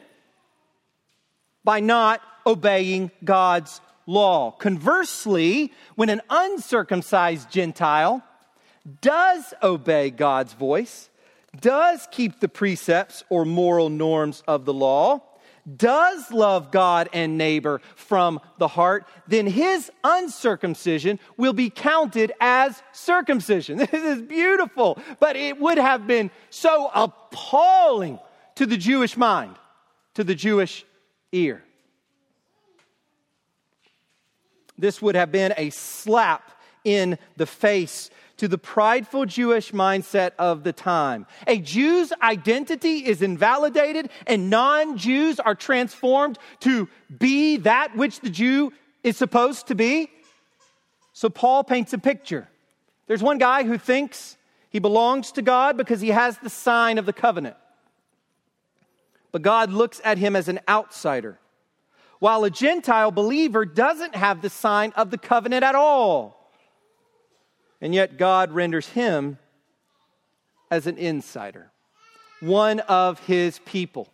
[1.64, 4.52] by not obeying God's law.
[4.52, 8.22] Conversely, when an uncircumcised Gentile
[9.02, 11.10] does obey God's voice,
[11.60, 15.22] does keep the precepts or moral norms of the law,
[15.78, 22.82] does love God and neighbor from the heart, then his uncircumcision will be counted as
[22.92, 23.78] circumcision.
[23.94, 28.20] This is beautiful, but it would have been so appalling
[28.56, 29.56] to the Jewish mind,
[30.16, 30.86] to the Jewish
[31.32, 31.64] ear.
[34.78, 36.52] This would have been a slap
[36.84, 38.10] in the face
[38.44, 41.26] to the prideful Jewish mindset of the time.
[41.48, 48.30] A Jew's identity is invalidated, and non Jews are transformed to be that which the
[48.30, 50.12] Jew is supposed to be.
[51.14, 52.50] So Paul paints a picture.
[53.08, 54.36] There's one guy who thinks
[54.70, 57.56] he belongs to God because he has the sign of the covenant.
[59.32, 61.40] But God looks at him as an outsider,
[62.20, 66.43] while a Gentile believer doesn't have the sign of the covenant at all
[67.84, 69.38] and yet God renders him
[70.72, 71.70] as an insider,
[72.40, 74.08] one of his people.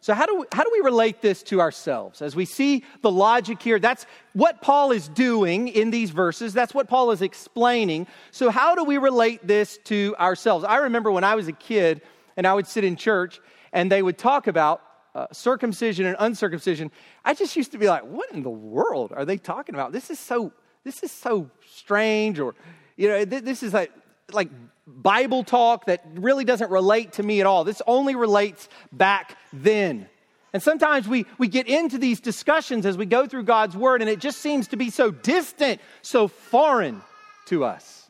[0.00, 2.20] So, how do, we, how do we relate this to ourselves?
[2.20, 6.52] As we see the logic here, that's what Paul is doing in these verses.
[6.52, 8.08] That's what Paul is explaining.
[8.32, 10.64] So, how do we relate this to ourselves?
[10.64, 12.02] I remember when I was a kid
[12.36, 13.40] and I would sit in church
[13.72, 14.82] and they would talk about
[15.14, 16.90] uh, circumcision and uncircumcision.
[17.24, 19.92] I just used to be like, what in the world are they talking about?
[19.92, 20.52] This is so
[20.84, 22.54] this is so strange, or,
[22.96, 23.90] you know, this is like,
[24.32, 24.50] like
[24.86, 27.64] Bible talk that really doesn't relate to me at all.
[27.64, 30.08] This only relates back then.
[30.52, 34.10] And sometimes we, we get into these discussions as we go through God's word, and
[34.10, 37.02] it just seems to be so distant, so foreign
[37.46, 38.08] to us.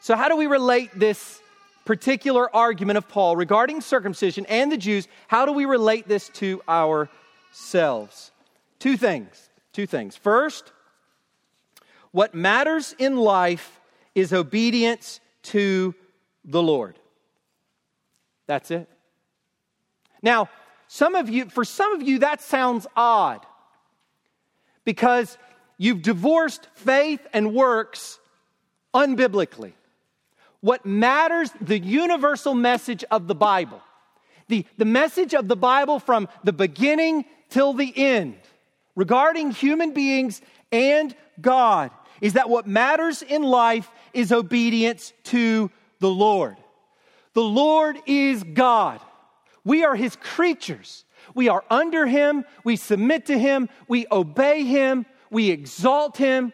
[0.00, 1.40] So, how do we relate this
[1.84, 5.08] particular argument of Paul regarding circumcision and the Jews?
[5.28, 8.30] How do we relate this to ourselves?
[8.78, 9.50] Two things.
[9.72, 10.16] Two things.
[10.16, 10.72] First,
[12.12, 13.80] what matters in life
[14.14, 15.94] is obedience to
[16.44, 16.98] the Lord.
[18.46, 18.88] That's it.
[20.22, 20.48] Now,
[20.88, 23.46] some of you, for some of you, that sounds odd
[24.84, 25.38] because
[25.78, 28.18] you've divorced faith and works
[28.92, 29.72] unbiblically.
[30.60, 33.80] What matters, the universal message of the Bible,
[34.48, 38.36] the, the message of the Bible from the beginning till the end
[38.96, 40.42] regarding human beings
[40.72, 46.56] and God, is that what matters in life is obedience to the Lord.
[47.32, 49.00] The Lord is God.
[49.64, 51.04] We are his creatures.
[51.34, 52.44] We are under him.
[52.64, 53.68] We submit to him.
[53.88, 55.06] We obey him.
[55.30, 56.52] We exalt him.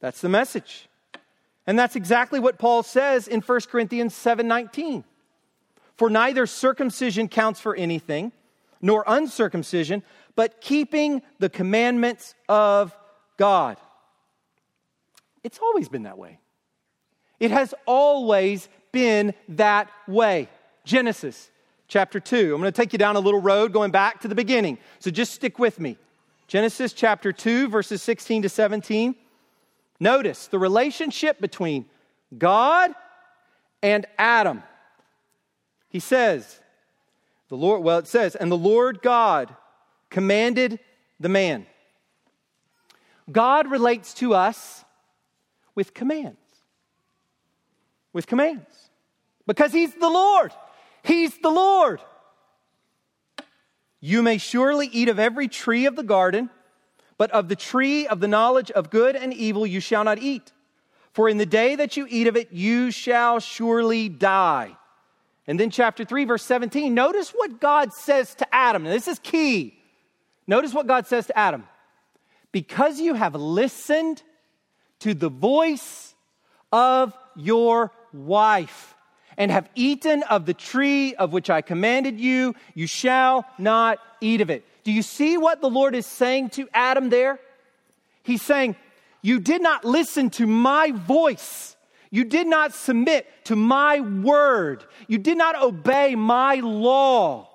[0.00, 0.88] That's the message.
[1.66, 5.04] And that's exactly what Paul says in 1 Corinthians 7:19.
[5.96, 8.32] For neither circumcision counts for anything,
[8.80, 10.04] nor uncircumcision,
[10.36, 12.96] but keeping the commandments of
[13.36, 13.78] God.
[15.48, 16.40] It's always been that way.
[17.40, 20.50] It has always been that way.
[20.84, 21.50] Genesis
[21.88, 22.54] chapter 2.
[22.54, 24.76] I'm going to take you down a little road going back to the beginning.
[24.98, 25.96] So just stick with me.
[26.48, 29.14] Genesis chapter 2, verses 16 to 17.
[29.98, 31.86] Notice the relationship between
[32.36, 32.90] God
[33.82, 34.62] and Adam.
[35.88, 36.60] He says,
[37.48, 39.56] the Lord, well, it says, and the Lord God
[40.10, 40.78] commanded
[41.18, 41.64] the man.
[43.32, 44.84] God relates to us
[45.78, 46.36] with commands.
[48.12, 48.90] With commands.
[49.46, 50.52] Because He's the Lord.
[51.04, 52.00] He's the Lord.
[54.00, 56.50] You may surely eat of every tree of the garden,
[57.16, 60.50] but of the tree of the knowledge of good and evil you shall not eat.
[61.12, 64.76] For in the day that you eat of it, you shall surely die.
[65.46, 68.82] And then, chapter 3, verse 17, notice what God says to Adam.
[68.82, 69.78] Now, this is key.
[70.44, 71.68] Notice what God says to Adam.
[72.50, 74.24] Because you have listened
[75.00, 76.14] to the voice
[76.72, 78.94] of your wife
[79.36, 84.40] and have eaten of the tree of which I commanded you, you shall not eat
[84.40, 84.64] of it.
[84.82, 87.38] Do you see what the Lord is saying to Adam there?
[88.22, 88.76] He's saying,
[89.22, 91.76] You did not listen to my voice.
[92.10, 94.84] You did not submit to my word.
[95.06, 97.48] You did not obey my law.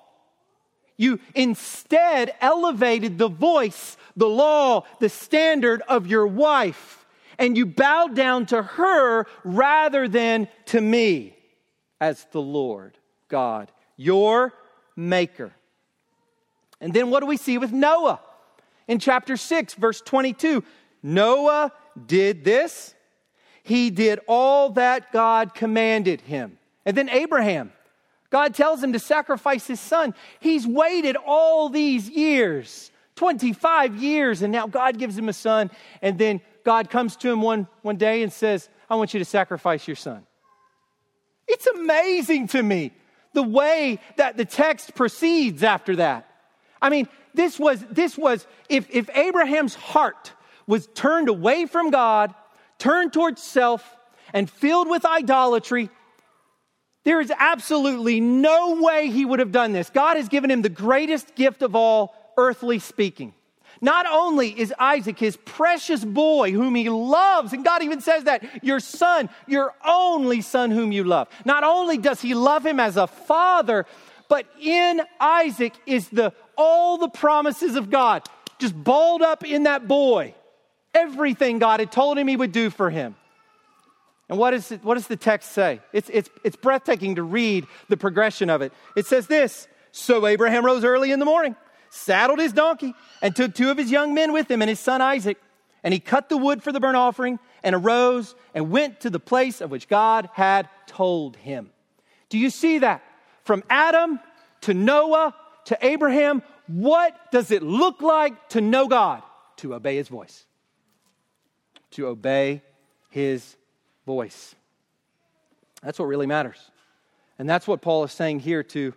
[0.96, 7.03] You instead elevated the voice, the law, the standard of your wife,
[7.38, 11.36] and you bow down to her rather than to me
[12.00, 14.52] as the Lord God, your
[14.96, 15.52] maker.
[16.80, 18.20] And then what do we see with Noah?
[18.86, 20.62] In chapter 6, verse 22,
[21.02, 21.72] Noah
[22.06, 22.94] did this.
[23.62, 26.58] He did all that God commanded him.
[26.84, 27.72] And then Abraham,
[28.28, 30.14] God tells him to sacrifice his son.
[30.40, 35.70] He's waited all these years, 25 years, and now God gives him a son.
[36.02, 39.24] And then God comes to him one, one day and says, I want you to
[39.24, 40.26] sacrifice your son.
[41.46, 42.92] It's amazing to me
[43.34, 46.28] the way that the text proceeds after that.
[46.80, 50.32] I mean, this was, this was if, if Abraham's heart
[50.66, 52.34] was turned away from God,
[52.78, 53.96] turned towards self,
[54.32, 55.90] and filled with idolatry,
[57.04, 59.90] there is absolutely no way he would have done this.
[59.90, 63.34] God has given him the greatest gift of all, earthly speaking.
[63.80, 68.64] Not only is Isaac his precious boy whom he loves, and God even says that,
[68.64, 71.28] your son, your only son whom you love.
[71.44, 73.86] Not only does he love him as a father,
[74.28, 78.22] but in Isaac is the all the promises of God
[78.58, 80.34] just balled up in that boy.
[80.94, 83.16] Everything God had told him he would do for him.
[84.28, 85.80] And what, is it, what does the text say?
[85.92, 88.72] It's, it's, it's breathtaking to read the progression of it.
[88.96, 91.56] It says this So Abraham rose early in the morning,
[91.94, 95.00] saddled his donkey, and took two of his young men with him and his son
[95.00, 95.38] Isaac.
[95.82, 99.20] And he cut the wood for the burnt offering and arose and went to the
[99.20, 101.70] place of which God had told him.
[102.30, 103.02] Do you see that?
[103.44, 104.18] From Adam
[104.62, 105.34] to Noah
[105.66, 109.22] to Abraham, what does it look like to know God?
[109.58, 110.46] To obey his voice.
[111.92, 112.62] To obey
[113.10, 113.56] his
[114.06, 114.54] voice.
[115.82, 116.70] That's what really matters.
[117.38, 118.94] And that's what Paul is saying here to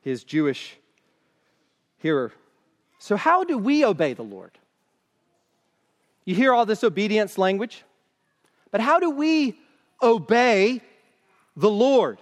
[0.00, 0.76] his Jewish
[2.00, 2.32] hearer.
[2.98, 4.50] So, how do we obey the Lord?
[6.24, 7.84] You hear all this obedience language,
[8.70, 9.58] But how do we
[10.02, 10.80] obey
[11.56, 12.18] the Lord?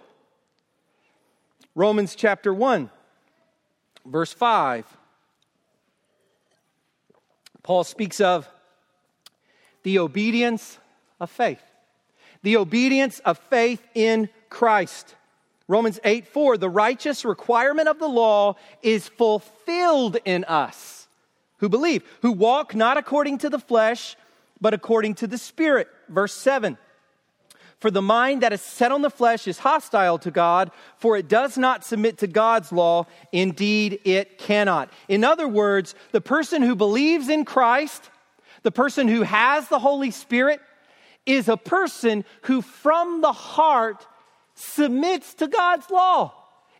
[1.74, 2.90] Romans chapter 1,
[4.06, 4.86] verse 5.
[7.62, 8.48] Paul speaks of
[9.82, 10.78] the obedience
[11.20, 11.62] of faith.
[12.42, 15.14] The obedience of faith in Christ.
[15.68, 21.06] Romans 8 4, the righteous requirement of the law is fulfilled in us
[21.58, 24.16] who believe, who walk not according to the flesh,
[24.60, 25.88] but according to the Spirit.
[26.08, 26.78] Verse 7
[27.78, 31.28] For the mind that is set on the flesh is hostile to God, for it
[31.28, 33.06] does not submit to God's law.
[33.30, 34.90] Indeed, it cannot.
[35.08, 38.10] In other words, the person who believes in Christ,
[38.62, 40.60] the person who has the Holy Spirit,
[41.26, 44.06] is a person who from the heart
[44.58, 46.34] submits to God's law,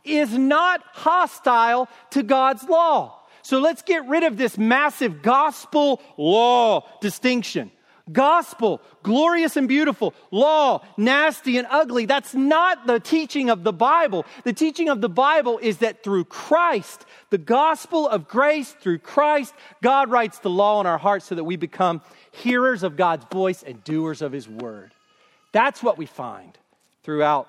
[0.04, 3.14] is not hostile to God's law.
[3.42, 7.70] So let's get rid of this massive gospel law distinction.
[8.10, 10.14] Gospel, glorious and beautiful.
[10.30, 12.06] Law, nasty and ugly.
[12.06, 14.24] That's not the teaching of the Bible.
[14.44, 19.52] The teaching of the Bible is that through Christ, the gospel of grace, through Christ,
[19.82, 22.00] God writes the law in our hearts so that we become
[22.32, 24.94] hearers of God's voice and doers of his word.
[25.52, 26.56] That's what we find
[27.02, 27.48] throughout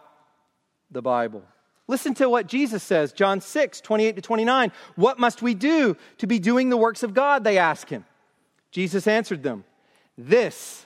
[0.92, 1.44] the Bible.
[1.88, 4.72] Listen to what Jesus says, John 6, 28 to 29.
[4.96, 7.44] What must we do to be doing the works of God?
[7.44, 8.06] They ask him.
[8.72, 9.64] Jesus answered them,
[10.18, 10.86] This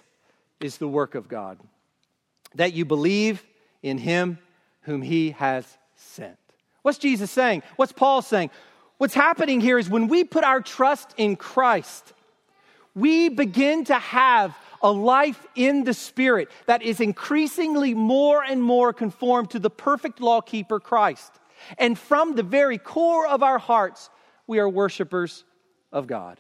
[0.62, 1.60] is the work of God,
[2.56, 3.44] that you believe
[3.82, 4.38] in him
[4.84, 6.38] whom he has sent.
[6.84, 7.64] What's Jesus saying?
[7.76, 8.50] What's Paul saying?
[8.98, 12.14] What's happening here is when we put our trust in Christ,
[12.96, 18.92] we begin to have a life in the Spirit that is increasingly more and more
[18.94, 21.32] conformed to the perfect lawkeeper Christ.
[21.78, 24.10] And from the very core of our hearts,
[24.46, 25.46] we are worshipers
[25.92, 26.40] of God.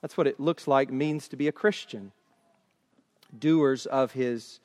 [0.00, 2.12] That's what it looks like, means to be a Christian.
[3.36, 4.60] Doers of His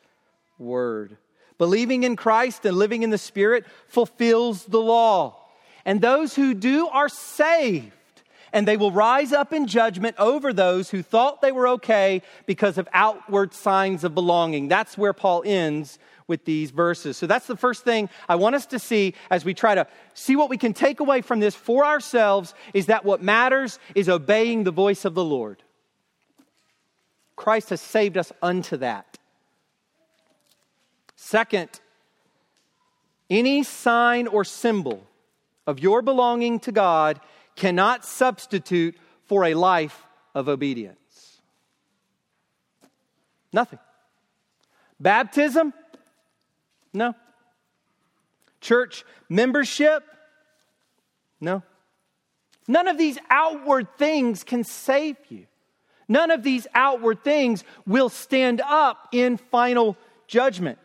[0.60, 1.18] Word.
[1.58, 5.44] Believing in Christ and living in the Spirit fulfills the law.
[5.86, 7.97] And those who do are saved
[8.54, 12.78] and they will rise up in judgment over those who thought they were okay because
[12.78, 14.68] of outward signs of belonging.
[14.68, 17.18] That's where Paul ends with these verses.
[17.18, 20.36] So that's the first thing I want us to see as we try to see
[20.36, 24.64] what we can take away from this for ourselves is that what matters is obeying
[24.64, 25.64] the voice of the Lord.
[27.36, 29.18] Christ has saved us unto that.
[31.16, 31.70] Second,
[33.30, 35.06] any sign or symbol
[35.66, 37.20] of your belonging to God
[37.58, 38.96] cannot substitute
[39.26, 41.42] for a life of obedience.
[43.52, 43.80] Nothing.
[45.00, 45.74] Baptism?
[46.94, 47.14] No.
[48.62, 50.04] Church membership?
[51.42, 51.64] No.
[52.68, 55.48] None of these outward things can save you.
[56.08, 59.98] None of these outward things will stand up in final
[60.28, 60.78] judgment.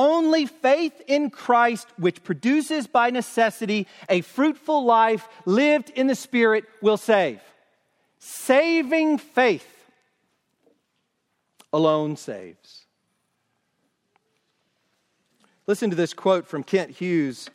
[0.00, 6.64] Only faith in Christ, which produces by necessity a fruitful life lived in the Spirit,
[6.80, 7.38] will save.
[8.18, 9.90] Saving faith
[11.70, 12.86] alone saves.
[15.66, 17.50] Listen to this quote from Kent Hughes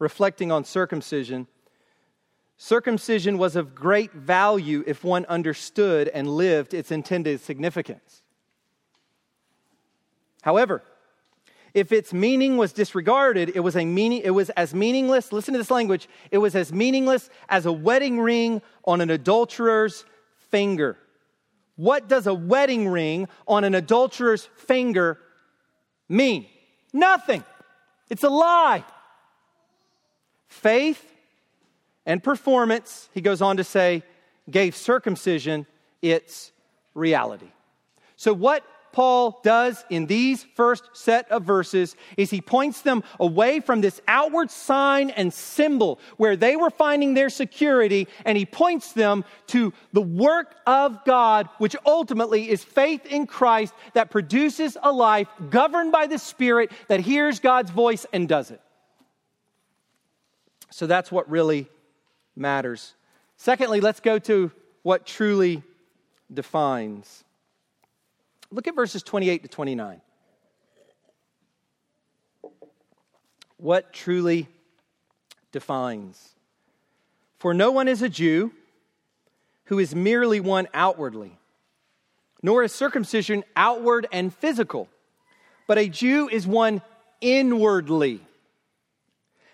[0.00, 1.46] reflecting on circumcision.
[2.56, 8.22] Circumcision was of great value if one understood and lived its intended significance.
[10.42, 10.82] However,
[11.74, 15.58] if its meaning was disregarded, it was, a meaning, it was as meaningless, listen to
[15.58, 20.04] this language, it was as meaningless as a wedding ring on an adulterer's
[20.50, 20.96] finger.
[21.74, 25.18] What does a wedding ring on an adulterer's finger
[26.08, 26.46] mean?
[26.92, 27.42] Nothing.
[28.08, 28.84] It's a lie.
[30.46, 31.04] Faith
[32.06, 34.04] and performance, he goes on to say,
[34.48, 35.66] gave circumcision
[36.00, 36.52] its
[36.94, 37.50] reality.
[38.14, 38.64] So, what
[38.94, 44.00] Paul does in these first set of verses is he points them away from this
[44.06, 49.72] outward sign and symbol where they were finding their security, and he points them to
[49.92, 55.90] the work of God, which ultimately is faith in Christ that produces a life governed
[55.90, 58.60] by the Spirit that hears God's voice and does it.
[60.70, 61.68] So that's what really
[62.36, 62.94] matters.
[63.36, 64.52] Secondly, let's go to
[64.84, 65.64] what truly
[66.32, 67.24] defines.
[68.54, 70.00] Look at verses 28 to 29.
[73.56, 74.46] What truly
[75.50, 76.36] defines?
[77.38, 78.52] For no one is a Jew
[79.64, 81.36] who is merely one outwardly,
[82.44, 84.88] nor is circumcision outward and physical,
[85.66, 86.80] but a Jew is one
[87.20, 88.20] inwardly.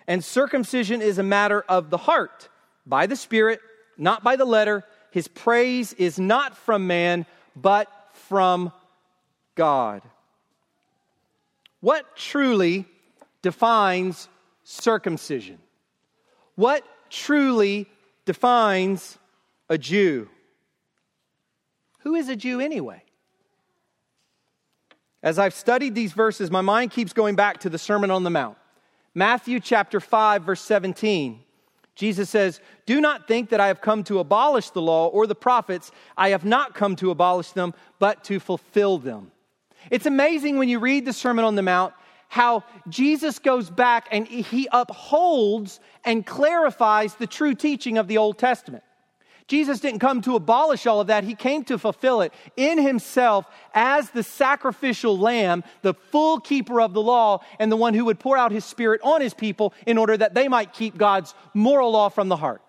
[0.05, 2.49] And circumcision is a matter of the heart,
[2.85, 3.61] by the Spirit,
[3.97, 4.83] not by the letter.
[5.09, 7.25] His praise is not from man,
[7.55, 8.71] but from
[9.55, 10.01] God.
[11.79, 12.85] What truly
[13.41, 14.29] defines
[14.63, 15.57] circumcision?
[16.55, 17.87] What truly
[18.25, 19.17] defines
[19.69, 20.29] a Jew?
[21.99, 23.03] Who is a Jew anyway?
[25.23, 28.29] As I've studied these verses, my mind keeps going back to the Sermon on the
[28.29, 28.57] Mount.
[29.13, 31.43] Matthew chapter 5, verse 17.
[31.93, 35.35] Jesus says, Do not think that I have come to abolish the law or the
[35.35, 35.91] prophets.
[36.17, 39.31] I have not come to abolish them, but to fulfill them.
[39.89, 41.93] It's amazing when you read the Sermon on the Mount
[42.27, 48.37] how Jesus goes back and he upholds and clarifies the true teaching of the Old
[48.37, 48.83] Testament.
[49.47, 53.45] Jesus didn't come to abolish all of that, he came to fulfill it in himself
[53.73, 58.17] as the sacrificial lamb, the full keeper of the law, and the one who would
[58.17, 61.91] pour out his spirit on his people in order that they might keep God's moral
[61.91, 62.61] law from the heart.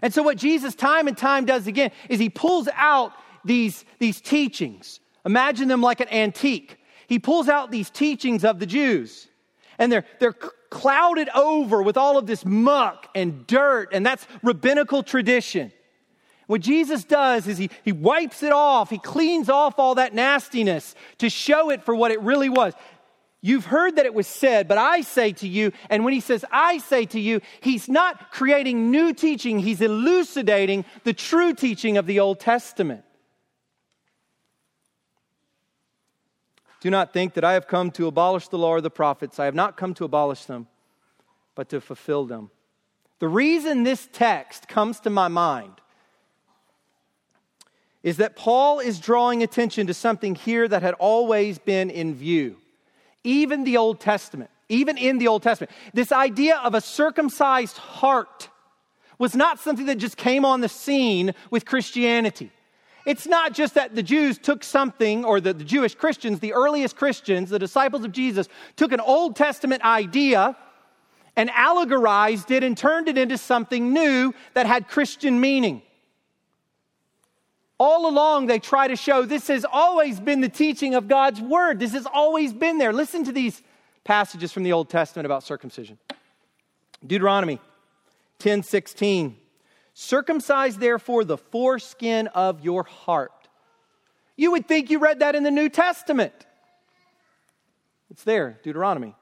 [0.00, 3.12] And so, what Jesus time and time does again is he pulls out
[3.44, 5.00] these, these teachings.
[5.26, 6.78] Imagine them like an antique.
[7.08, 9.28] He pulls out these teachings of the Jews,
[9.76, 15.02] and they're, they're clouded over with all of this muck and dirt, and that's rabbinical
[15.02, 15.72] tradition.
[16.46, 20.94] What Jesus does is he, he wipes it off, he cleans off all that nastiness
[21.18, 22.72] to show it for what it really was.
[23.42, 26.44] You've heard that it was said, but I say to you, and when he says,
[26.52, 32.06] I say to you, he's not creating new teaching, he's elucidating the true teaching of
[32.06, 33.02] the Old Testament.
[36.86, 39.40] Do not think that I have come to abolish the law or the prophets.
[39.40, 40.68] I have not come to abolish them,
[41.56, 42.52] but to fulfill them.
[43.18, 45.72] The reason this text comes to my mind
[48.04, 52.56] is that Paul is drawing attention to something here that had always been in view.
[53.24, 58.48] Even the Old Testament, even in the Old Testament, this idea of a circumcised heart
[59.18, 62.52] was not something that just came on the scene with Christianity.
[63.06, 66.96] It's not just that the Jews took something, or the, the Jewish Christians, the earliest
[66.96, 70.56] Christians, the disciples of Jesus, took an Old Testament idea
[71.36, 75.82] and allegorized it and turned it into something new that had Christian meaning.
[77.78, 81.78] All along, they try to show this has always been the teaching of God's word.
[81.78, 82.92] This has always been there.
[82.92, 83.62] Listen to these
[84.02, 85.98] passages from the Old Testament about circumcision.
[87.06, 87.60] Deuteronomy
[88.40, 89.36] 10 16.
[89.98, 93.32] Circumcise, therefore, the foreskin of your heart.
[94.36, 96.34] You would think you read that in the New Testament.
[98.10, 99.14] It's there, Deuteronomy.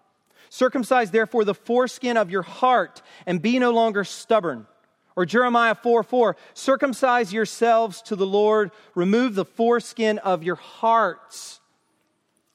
[0.51, 4.67] Circumcise, therefore, the foreskin of your heart and be no longer stubborn.
[5.15, 11.61] Or Jeremiah 4 4, circumcise yourselves to the Lord, remove the foreskin of your hearts,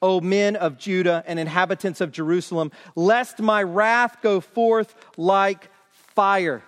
[0.01, 6.63] O men of Judah and inhabitants of Jerusalem, lest my wrath go forth like fire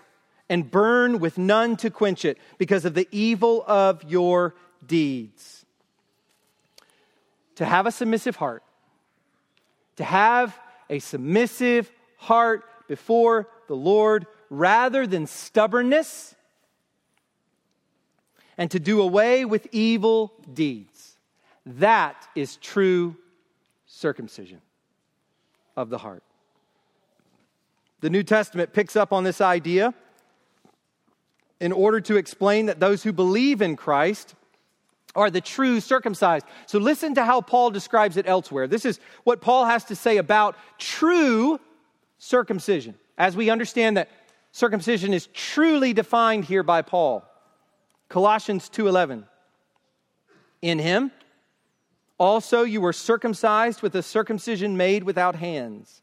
[0.52, 4.54] and burn with none to quench it because of the evil of your
[4.86, 5.66] deeds.
[7.56, 8.62] To have a submissive heart,
[9.95, 16.36] to have a submissive heart before the Lord rather than stubbornness,
[18.58, 21.16] and to do away with evil deeds.
[21.66, 23.16] That is true
[23.86, 24.60] circumcision
[25.78, 26.24] of the heart.
[28.02, 29.93] The New Testament picks up on this idea
[31.62, 34.34] in order to explain that those who believe in Christ
[35.16, 36.45] are the true circumcised.
[36.66, 38.68] So listen to how Paul describes it elsewhere.
[38.68, 41.59] This is what Paul has to say about true
[42.18, 44.09] circumcision, as we understand that
[44.51, 47.24] circumcision is truly defined here by Paul.
[48.09, 49.26] Colossians 2:11
[50.64, 51.12] In him
[52.18, 56.01] also you were circumcised with a circumcision made without hands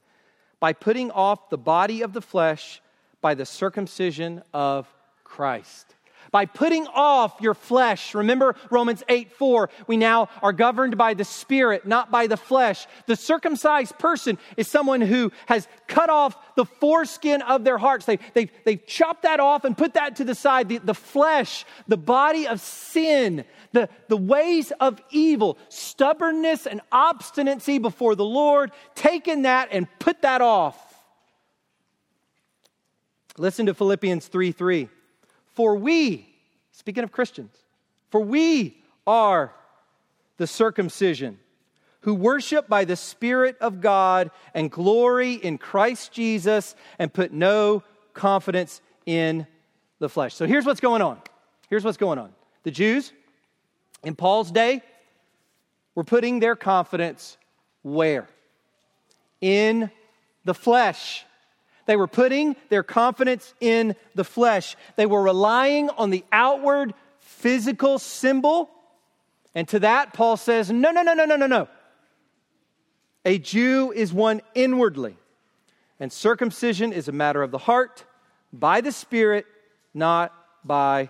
[0.61, 2.81] by putting off the body of the flesh
[3.21, 4.87] by the circumcision of
[5.29, 5.95] Christ.
[6.31, 11.25] By putting off your flesh, remember Romans 8 4, we now are governed by the
[11.25, 12.87] Spirit, not by the flesh.
[13.07, 18.05] The circumcised person is someone who has cut off the foreskin of their hearts.
[18.05, 20.69] They, they've, they've chopped that off and put that to the side.
[20.69, 27.79] The, the flesh, the body of sin, the, the ways of evil, stubbornness and obstinacy
[27.79, 30.77] before the Lord, taken that and put that off.
[33.39, 34.89] Listen to Philippians 3 3.
[35.59, 36.25] For we,
[36.71, 37.51] speaking of Christians,
[38.11, 39.53] for we are
[40.37, 41.37] the circumcision
[42.03, 47.83] who worship by the Spirit of God and glory in Christ Jesus and put no
[48.15, 49.49] confidence in
[49.99, 50.33] the flesh.
[50.37, 51.21] So here's what's going on.
[51.69, 52.33] Here's what's going on.
[52.63, 53.13] The Jews
[54.05, 54.81] in Paul's day
[55.97, 57.37] were putting their confidence
[57.83, 58.29] where?
[59.41, 59.91] In
[60.45, 61.25] the flesh.
[61.89, 64.77] They were putting their confidence in the flesh.
[64.97, 68.69] They were relying on the outward physical symbol.
[69.55, 71.67] And to that, Paul says, no, no, no, no, no, no, no.
[73.25, 75.17] A Jew is one inwardly,
[75.99, 78.05] and circumcision is a matter of the heart,
[78.53, 79.47] by the Spirit,
[79.95, 81.09] not by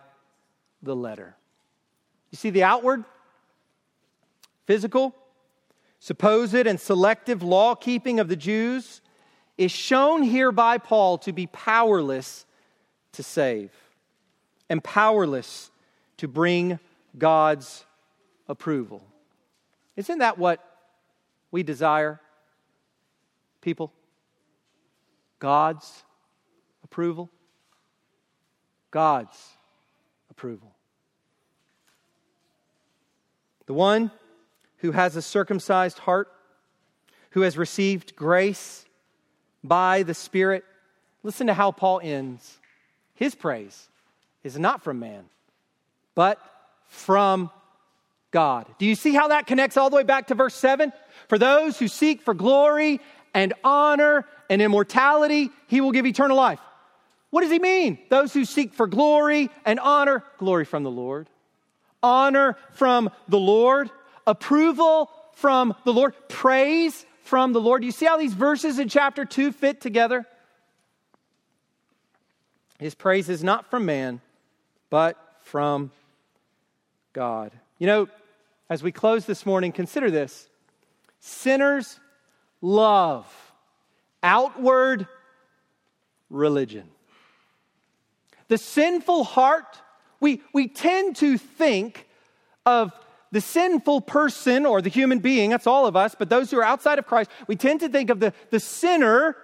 [0.80, 1.34] the letter.
[2.30, 3.04] You see the outward,
[4.64, 5.12] physical,
[5.98, 9.00] supposed and selective law keeping of the Jews
[9.58, 12.46] is shown here by Paul to be powerless
[13.12, 13.72] to save
[14.70, 15.70] and powerless
[16.18, 16.78] to bring
[17.18, 17.84] God's
[18.48, 19.02] approval.
[19.96, 20.64] Isn't that what
[21.50, 22.20] we desire,
[23.60, 23.92] people?
[25.40, 26.04] God's
[26.84, 27.28] approval?
[28.92, 29.36] God's
[30.30, 30.72] approval.
[33.66, 34.12] The one
[34.78, 36.28] who has a circumcised heart,
[37.30, 38.84] who has received grace
[39.68, 40.64] by the Spirit.
[41.22, 42.58] Listen to how Paul ends.
[43.14, 43.88] His praise
[44.42, 45.24] is not from man,
[46.14, 46.40] but
[46.86, 47.50] from
[48.30, 48.66] God.
[48.78, 50.92] Do you see how that connects all the way back to verse 7?
[51.28, 53.00] For those who seek for glory
[53.34, 56.60] and honor and immortality, he will give eternal life.
[57.30, 57.98] What does he mean?
[58.08, 61.28] Those who seek for glory and honor, glory from the Lord,
[62.02, 63.90] honor from the Lord,
[64.26, 67.82] approval from the Lord, praise from the Lord.
[67.82, 70.26] Do you see how these verses in chapter 2 fit together?
[72.78, 74.22] His praise is not from man,
[74.88, 75.90] but from
[77.12, 77.52] God.
[77.78, 78.08] You know,
[78.70, 80.48] as we close this morning, consider this
[81.20, 82.00] sinners
[82.62, 83.26] love
[84.22, 85.06] outward
[86.30, 86.88] religion.
[88.48, 89.82] The sinful heart,
[90.18, 92.08] we, we tend to think
[92.64, 92.90] of
[93.30, 96.64] the sinful person or the human being, that's all of us, but those who are
[96.64, 99.36] outside of Christ, we tend to think of the, the sinner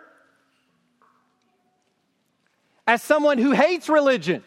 [2.87, 4.43] as someone who hates religion,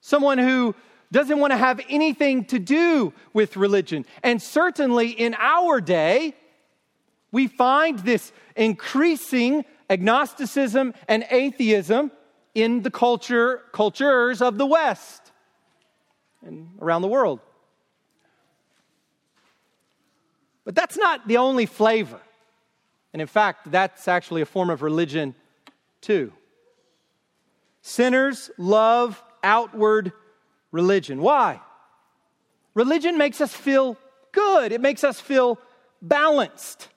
[0.00, 0.74] someone who
[1.12, 4.04] doesn't want to have anything to do with religion.
[4.22, 6.34] And certainly in our day,
[7.32, 12.12] we find this increasing agnosticism and atheism
[12.54, 15.32] in the culture cultures of the West
[16.44, 17.40] and around the world.
[20.64, 22.20] But that's not the only flavor.
[23.12, 25.34] And in fact, that's actually a form of religion
[26.00, 26.32] too.
[27.82, 30.12] Sinners love outward
[30.70, 31.20] religion.
[31.20, 31.60] Why?
[32.74, 33.96] Religion makes us feel
[34.32, 35.58] good, it makes us feel
[36.00, 36.88] balanced.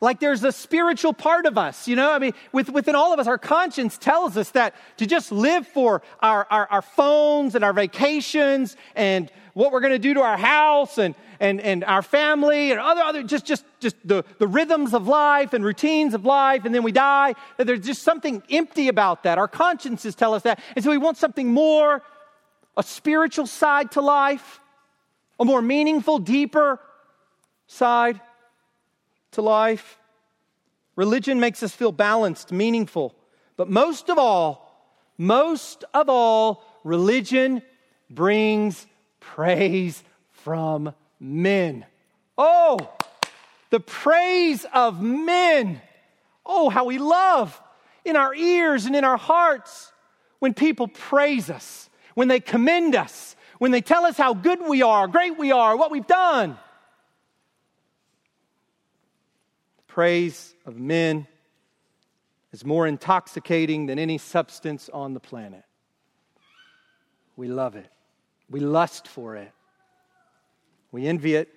[0.00, 2.12] Like there's a spiritual part of us, you know?
[2.12, 5.66] I mean, with, within all of us, our conscience tells us that to just live
[5.66, 10.20] for our, our, our phones and our vacations and what we're going to do to
[10.20, 14.46] our house and, and, and our family and other, other just, just, just the, the
[14.46, 18.86] rhythms of life and routines of life, and then we die, there's just something empty
[18.86, 19.36] about that.
[19.36, 20.60] Our consciences tell us that.
[20.76, 22.04] And so we want something more,
[22.76, 24.60] a spiritual side to life,
[25.40, 26.78] a more meaningful, deeper
[27.66, 28.20] side
[29.32, 29.98] to life.
[30.94, 33.12] Religion makes us feel balanced, meaningful.
[33.56, 37.60] But most of all, most of all, religion
[38.08, 38.86] brings
[39.20, 41.84] praise from men.
[42.36, 42.78] Oh,
[43.70, 45.80] the praise of men.
[46.46, 47.60] Oh, how we love
[48.04, 49.92] in our ears and in our hearts
[50.38, 54.82] when people praise us, when they commend us, when they tell us how good we
[54.82, 56.56] are, great we are, what we've done.
[59.98, 61.26] praise of men
[62.52, 65.64] is more intoxicating than any substance on the planet.
[67.34, 67.90] We love it.
[68.50, 69.52] We lust for it.
[70.90, 71.54] We envy it.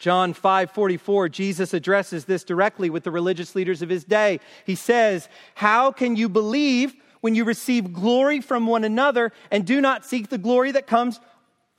[0.00, 4.40] John 5:44 Jesus addresses this directly with the religious leaders of his day.
[4.66, 9.80] He says, "How can you believe when you receive glory from one another and do
[9.80, 11.20] not seek the glory that comes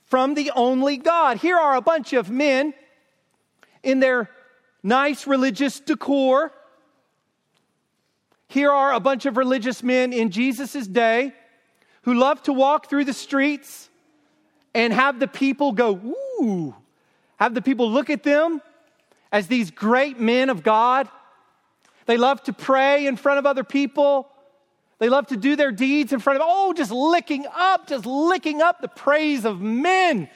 [0.06, 2.72] from the only God?" Here are a bunch of men
[3.82, 4.30] in their
[4.82, 6.50] nice religious decor.
[8.48, 11.34] Here are a bunch of religious men in Jesus' day
[12.04, 13.88] who love to walk through the streets
[14.74, 16.74] and have the people go, ooh,
[17.36, 18.60] have the people look at them
[19.32, 21.08] as these great men of God.
[22.06, 24.28] They love to pray in front of other people.
[24.98, 28.62] They love to do their deeds in front of, oh, just licking up, just licking
[28.62, 30.28] up the praise of men.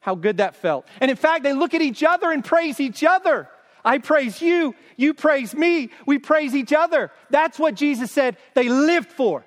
[0.00, 0.86] How good that felt.
[1.00, 3.48] And in fact, they look at each other and praise each other.
[3.84, 7.10] I praise you, you praise me, we praise each other.
[7.30, 9.44] That's what Jesus said they lived for,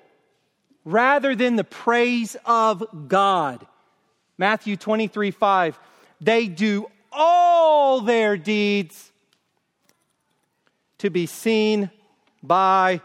[0.84, 3.66] rather than the praise of God.
[4.36, 5.78] Matthew 23 5,
[6.20, 9.12] they do all their deeds
[10.98, 11.90] to be seen
[12.42, 13.00] by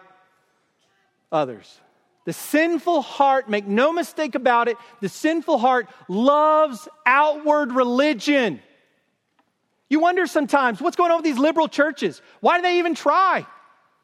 [1.31, 1.79] others.
[2.25, 8.61] The sinful heart, make no mistake about it, the sinful heart loves outward religion.
[9.89, 12.21] You wonder sometimes what's going on with these liberal churches?
[12.41, 13.45] Why do they even try?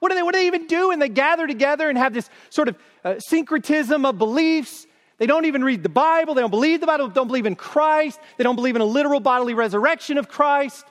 [0.05, 0.91] What do they, what do they even do?
[0.91, 4.85] And they gather together and have this sort of uh, syncretism of beliefs.
[5.17, 6.35] They don't even read the Bible.
[6.35, 7.07] They don't believe the Bible.
[7.07, 8.19] They Don't believe in Christ.
[8.37, 10.85] They don't believe in a literal bodily resurrection of Christ.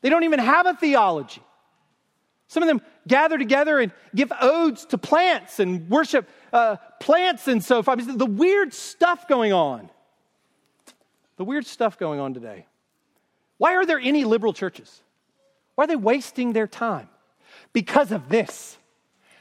[0.00, 1.42] They don't even have a theology.
[2.46, 7.64] Some of them gather together and give odes to plants and worship uh, plants and
[7.64, 8.16] so forth.
[8.16, 9.90] The weird stuff going on.
[11.36, 12.68] The weird stuff going on today.
[13.58, 15.02] Why are there any liberal churches?
[15.74, 17.08] Why are they wasting their time?
[17.72, 18.76] Because of this.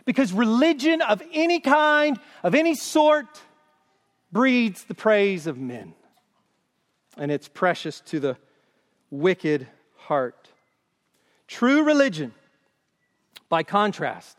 [0.05, 3.41] Because religion of any kind, of any sort,
[4.31, 5.93] breeds the praise of men.
[7.17, 8.37] And it's precious to the
[9.09, 10.49] wicked heart.
[11.47, 12.33] True religion,
[13.49, 14.37] by contrast,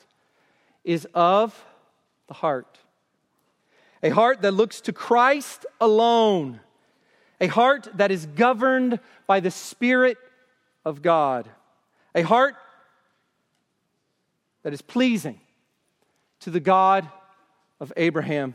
[0.84, 1.64] is of
[2.28, 2.78] the heart.
[4.03, 6.61] A heart that looks to Christ alone
[7.41, 10.18] a heart that is governed by the Spirit
[10.84, 11.49] of God,
[12.14, 12.57] a heart
[14.63, 15.41] that is pleasing
[16.41, 17.09] to the God
[17.81, 18.55] of Abraham,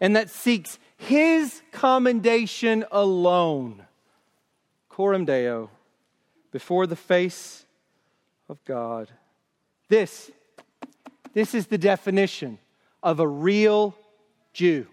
[0.00, 3.82] and that seeks his commendation alone,
[4.88, 5.70] coram deo,
[6.52, 7.64] before the face
[8.48, 9.10] of God.
[9.88, 10.30] This,
[11.32, 12.58] this is the definition
[13.02, 13.94] of a real
[14.52, 14.86] Jew.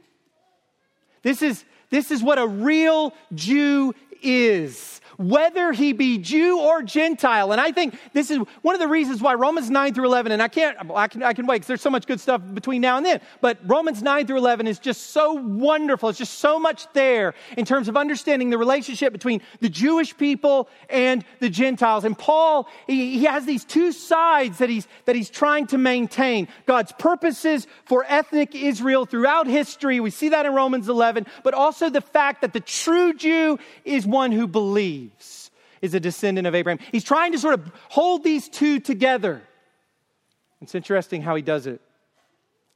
[1.21, 7.51] This is, this is what a real Jew is whether he be Jew or Gentile.
[7.51, 10.41] And I think this is one of the reasons why Romans 9 through 11, and
[10.41, 12.97] I can't, I can, I can wait because there's so much good stuff between now
[12.97, 16.09] and then, but Romans 9 through 11 is just so wonderful.
[16.09, 20.69] It's just so much there in terms of understanding the relationship between the Jewish people
[20.89, 22.03] and the Gentiles.
[22.03, 26.47] And Paul, he, he has these two sides that he's, that he's trying to maintain
[26.65, 29.99] God's purposes for ethnic Israel throughout history.
[29.99, 34.05] We see that in Romans 11, but also the fact that the true Jew is
[34.13, 35.51] one who believes
[35.81, 36.79] is a descendant of Abraham.
[36.93, 39.41] He's trying to sort of hold these two together.
[40.61, 41.81] It's interesting how he does it.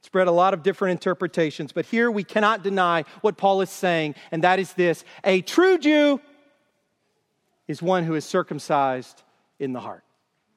[0.02, 4.14] Spread a lot of different interpretations, but here we cannot deny what Paul is saying,
[4.30, 6.20] and that is this a true Jew
[7.66, 9.22] is one who is circumcised
[9.58, 10.04] in the heart,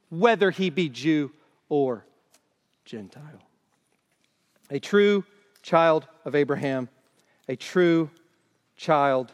[0.09, 1.32] whether he be Jew
[1.69, 2.05] or
[2.86, 3.41] Gentile.
[4.69, 5.23] A true
[5.61, 6.89] child of Abraham,
[7.47, 8.09] a true
[8.75, 9.32] child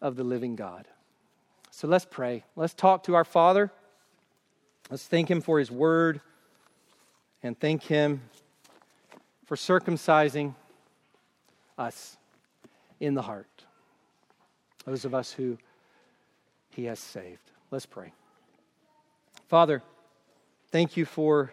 [0.00, 0.86] of the living God.
[1.70, 2.44] So let's pray.
[2.56, 3.70] Let's talk to our Father.
[4.90, 6.20] Let's thank Him for His word
[7.42, 8.22] and thank Him
[9.46, 10.54] for circumcising
[11.76, 12.16] us
[13.00, 13.64] in the heart,
[14.84, 15.56] those of us who
[16.70, 17.50] He has saved.
[17.70, 18.12] Let's pray.
[19.48, 19.82] Father,
[20.70, 21.52] thank you for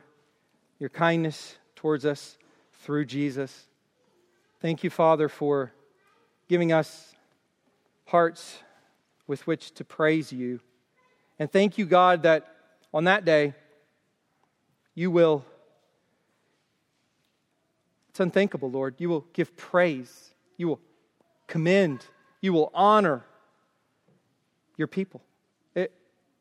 [0.80, 2.38] your kindness towards us
[2.82, 3.68] through Jesus.
[4.60, 5.72] Thank you, Father, for
[6.48, 7.15] giving us
[8.06, 8.60] hearts
[9.28, 10.60] with which to praise you.
[11.40, 12.48] And thank you, God, that
[12.94, 13.54] on that day,
[14.94, 15.44] you will,
[18.10, 20.80] it's unthinkable, Lord, you will give praise, you will
[21.48, 22.06] commend,
[22.42, 23.26] you will honor
[24.78, 25.22] your people.
[25.74, 25.92] It,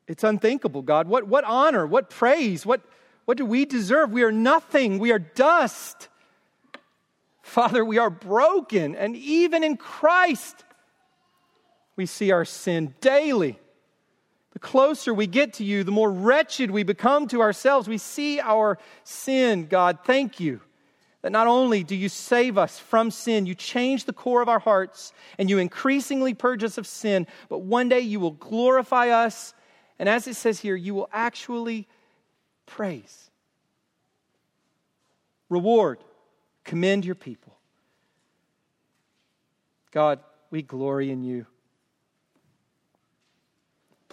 [0.07, 1.09] it's unthinkable, God.
[1.09, 2.83] What, what honor, what praise, what,
[3.25, 4.13] what do we deserve?
[4.13, 6.09] We are nothing, we are dust.
[7.43, 10.65] Father, we are broken, and even in Christ,
[11.97, 13.59] we see our sin daily.
[14.53, 17.89] The closer we get to you, the more wretched we become to ourselves.
[17.89, 19.67] We see our sin.
[19.67, 20.61] God, thank you
[21.25, 24.59] that not only do you save us from sin, you change the core of our
[24.59, 29.55] hearts and you increasingly purge us of sin, but one day you will glorify us.
[29.99, 31.89] And as it says here, you will actually
[32.67, 33.31] praise,
[35.49, 35.99] reward,
[36.63, 37.57] commend your people.
[39.93, 40.21] God,
[40.51, 41.47] we glory in you.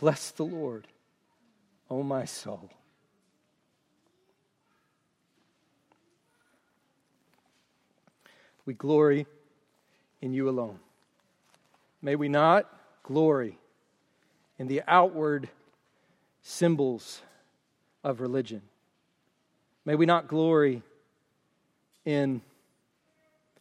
[0.01, 0.87] Bless the Lord,
[1.87, 2.71] O oh my soul.
[8.65, 9.27] We glory
[10.19, 10.79] in you alone.
[12.01, 12.67] May we not
[13.03, 13.59] glory
[14.57, 15.49] in the outward
[16.41, 17.21] symbols
[18.03, 18.63] of religion.
[19.85, 20.81] May we not glory
[22.05, 22.41] in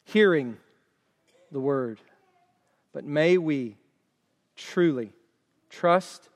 [0.04, 0.56] hearing
[1.52, 2.00] the word,
[2.94, 3.76] but may we
[4.56, 5.12] truly
[5.68, 6.29] trust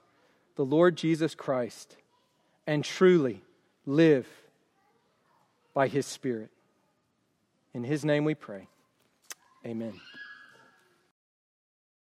[0.56, 1.96] the Lord Jesus Christ
[2.66, 3.42] and truly
[3.86, 4.26] live
[5.74, 6.50] by his Spirit.
[7.72, 8.68] In his name we pray.
[9.66, 10.00] Amen.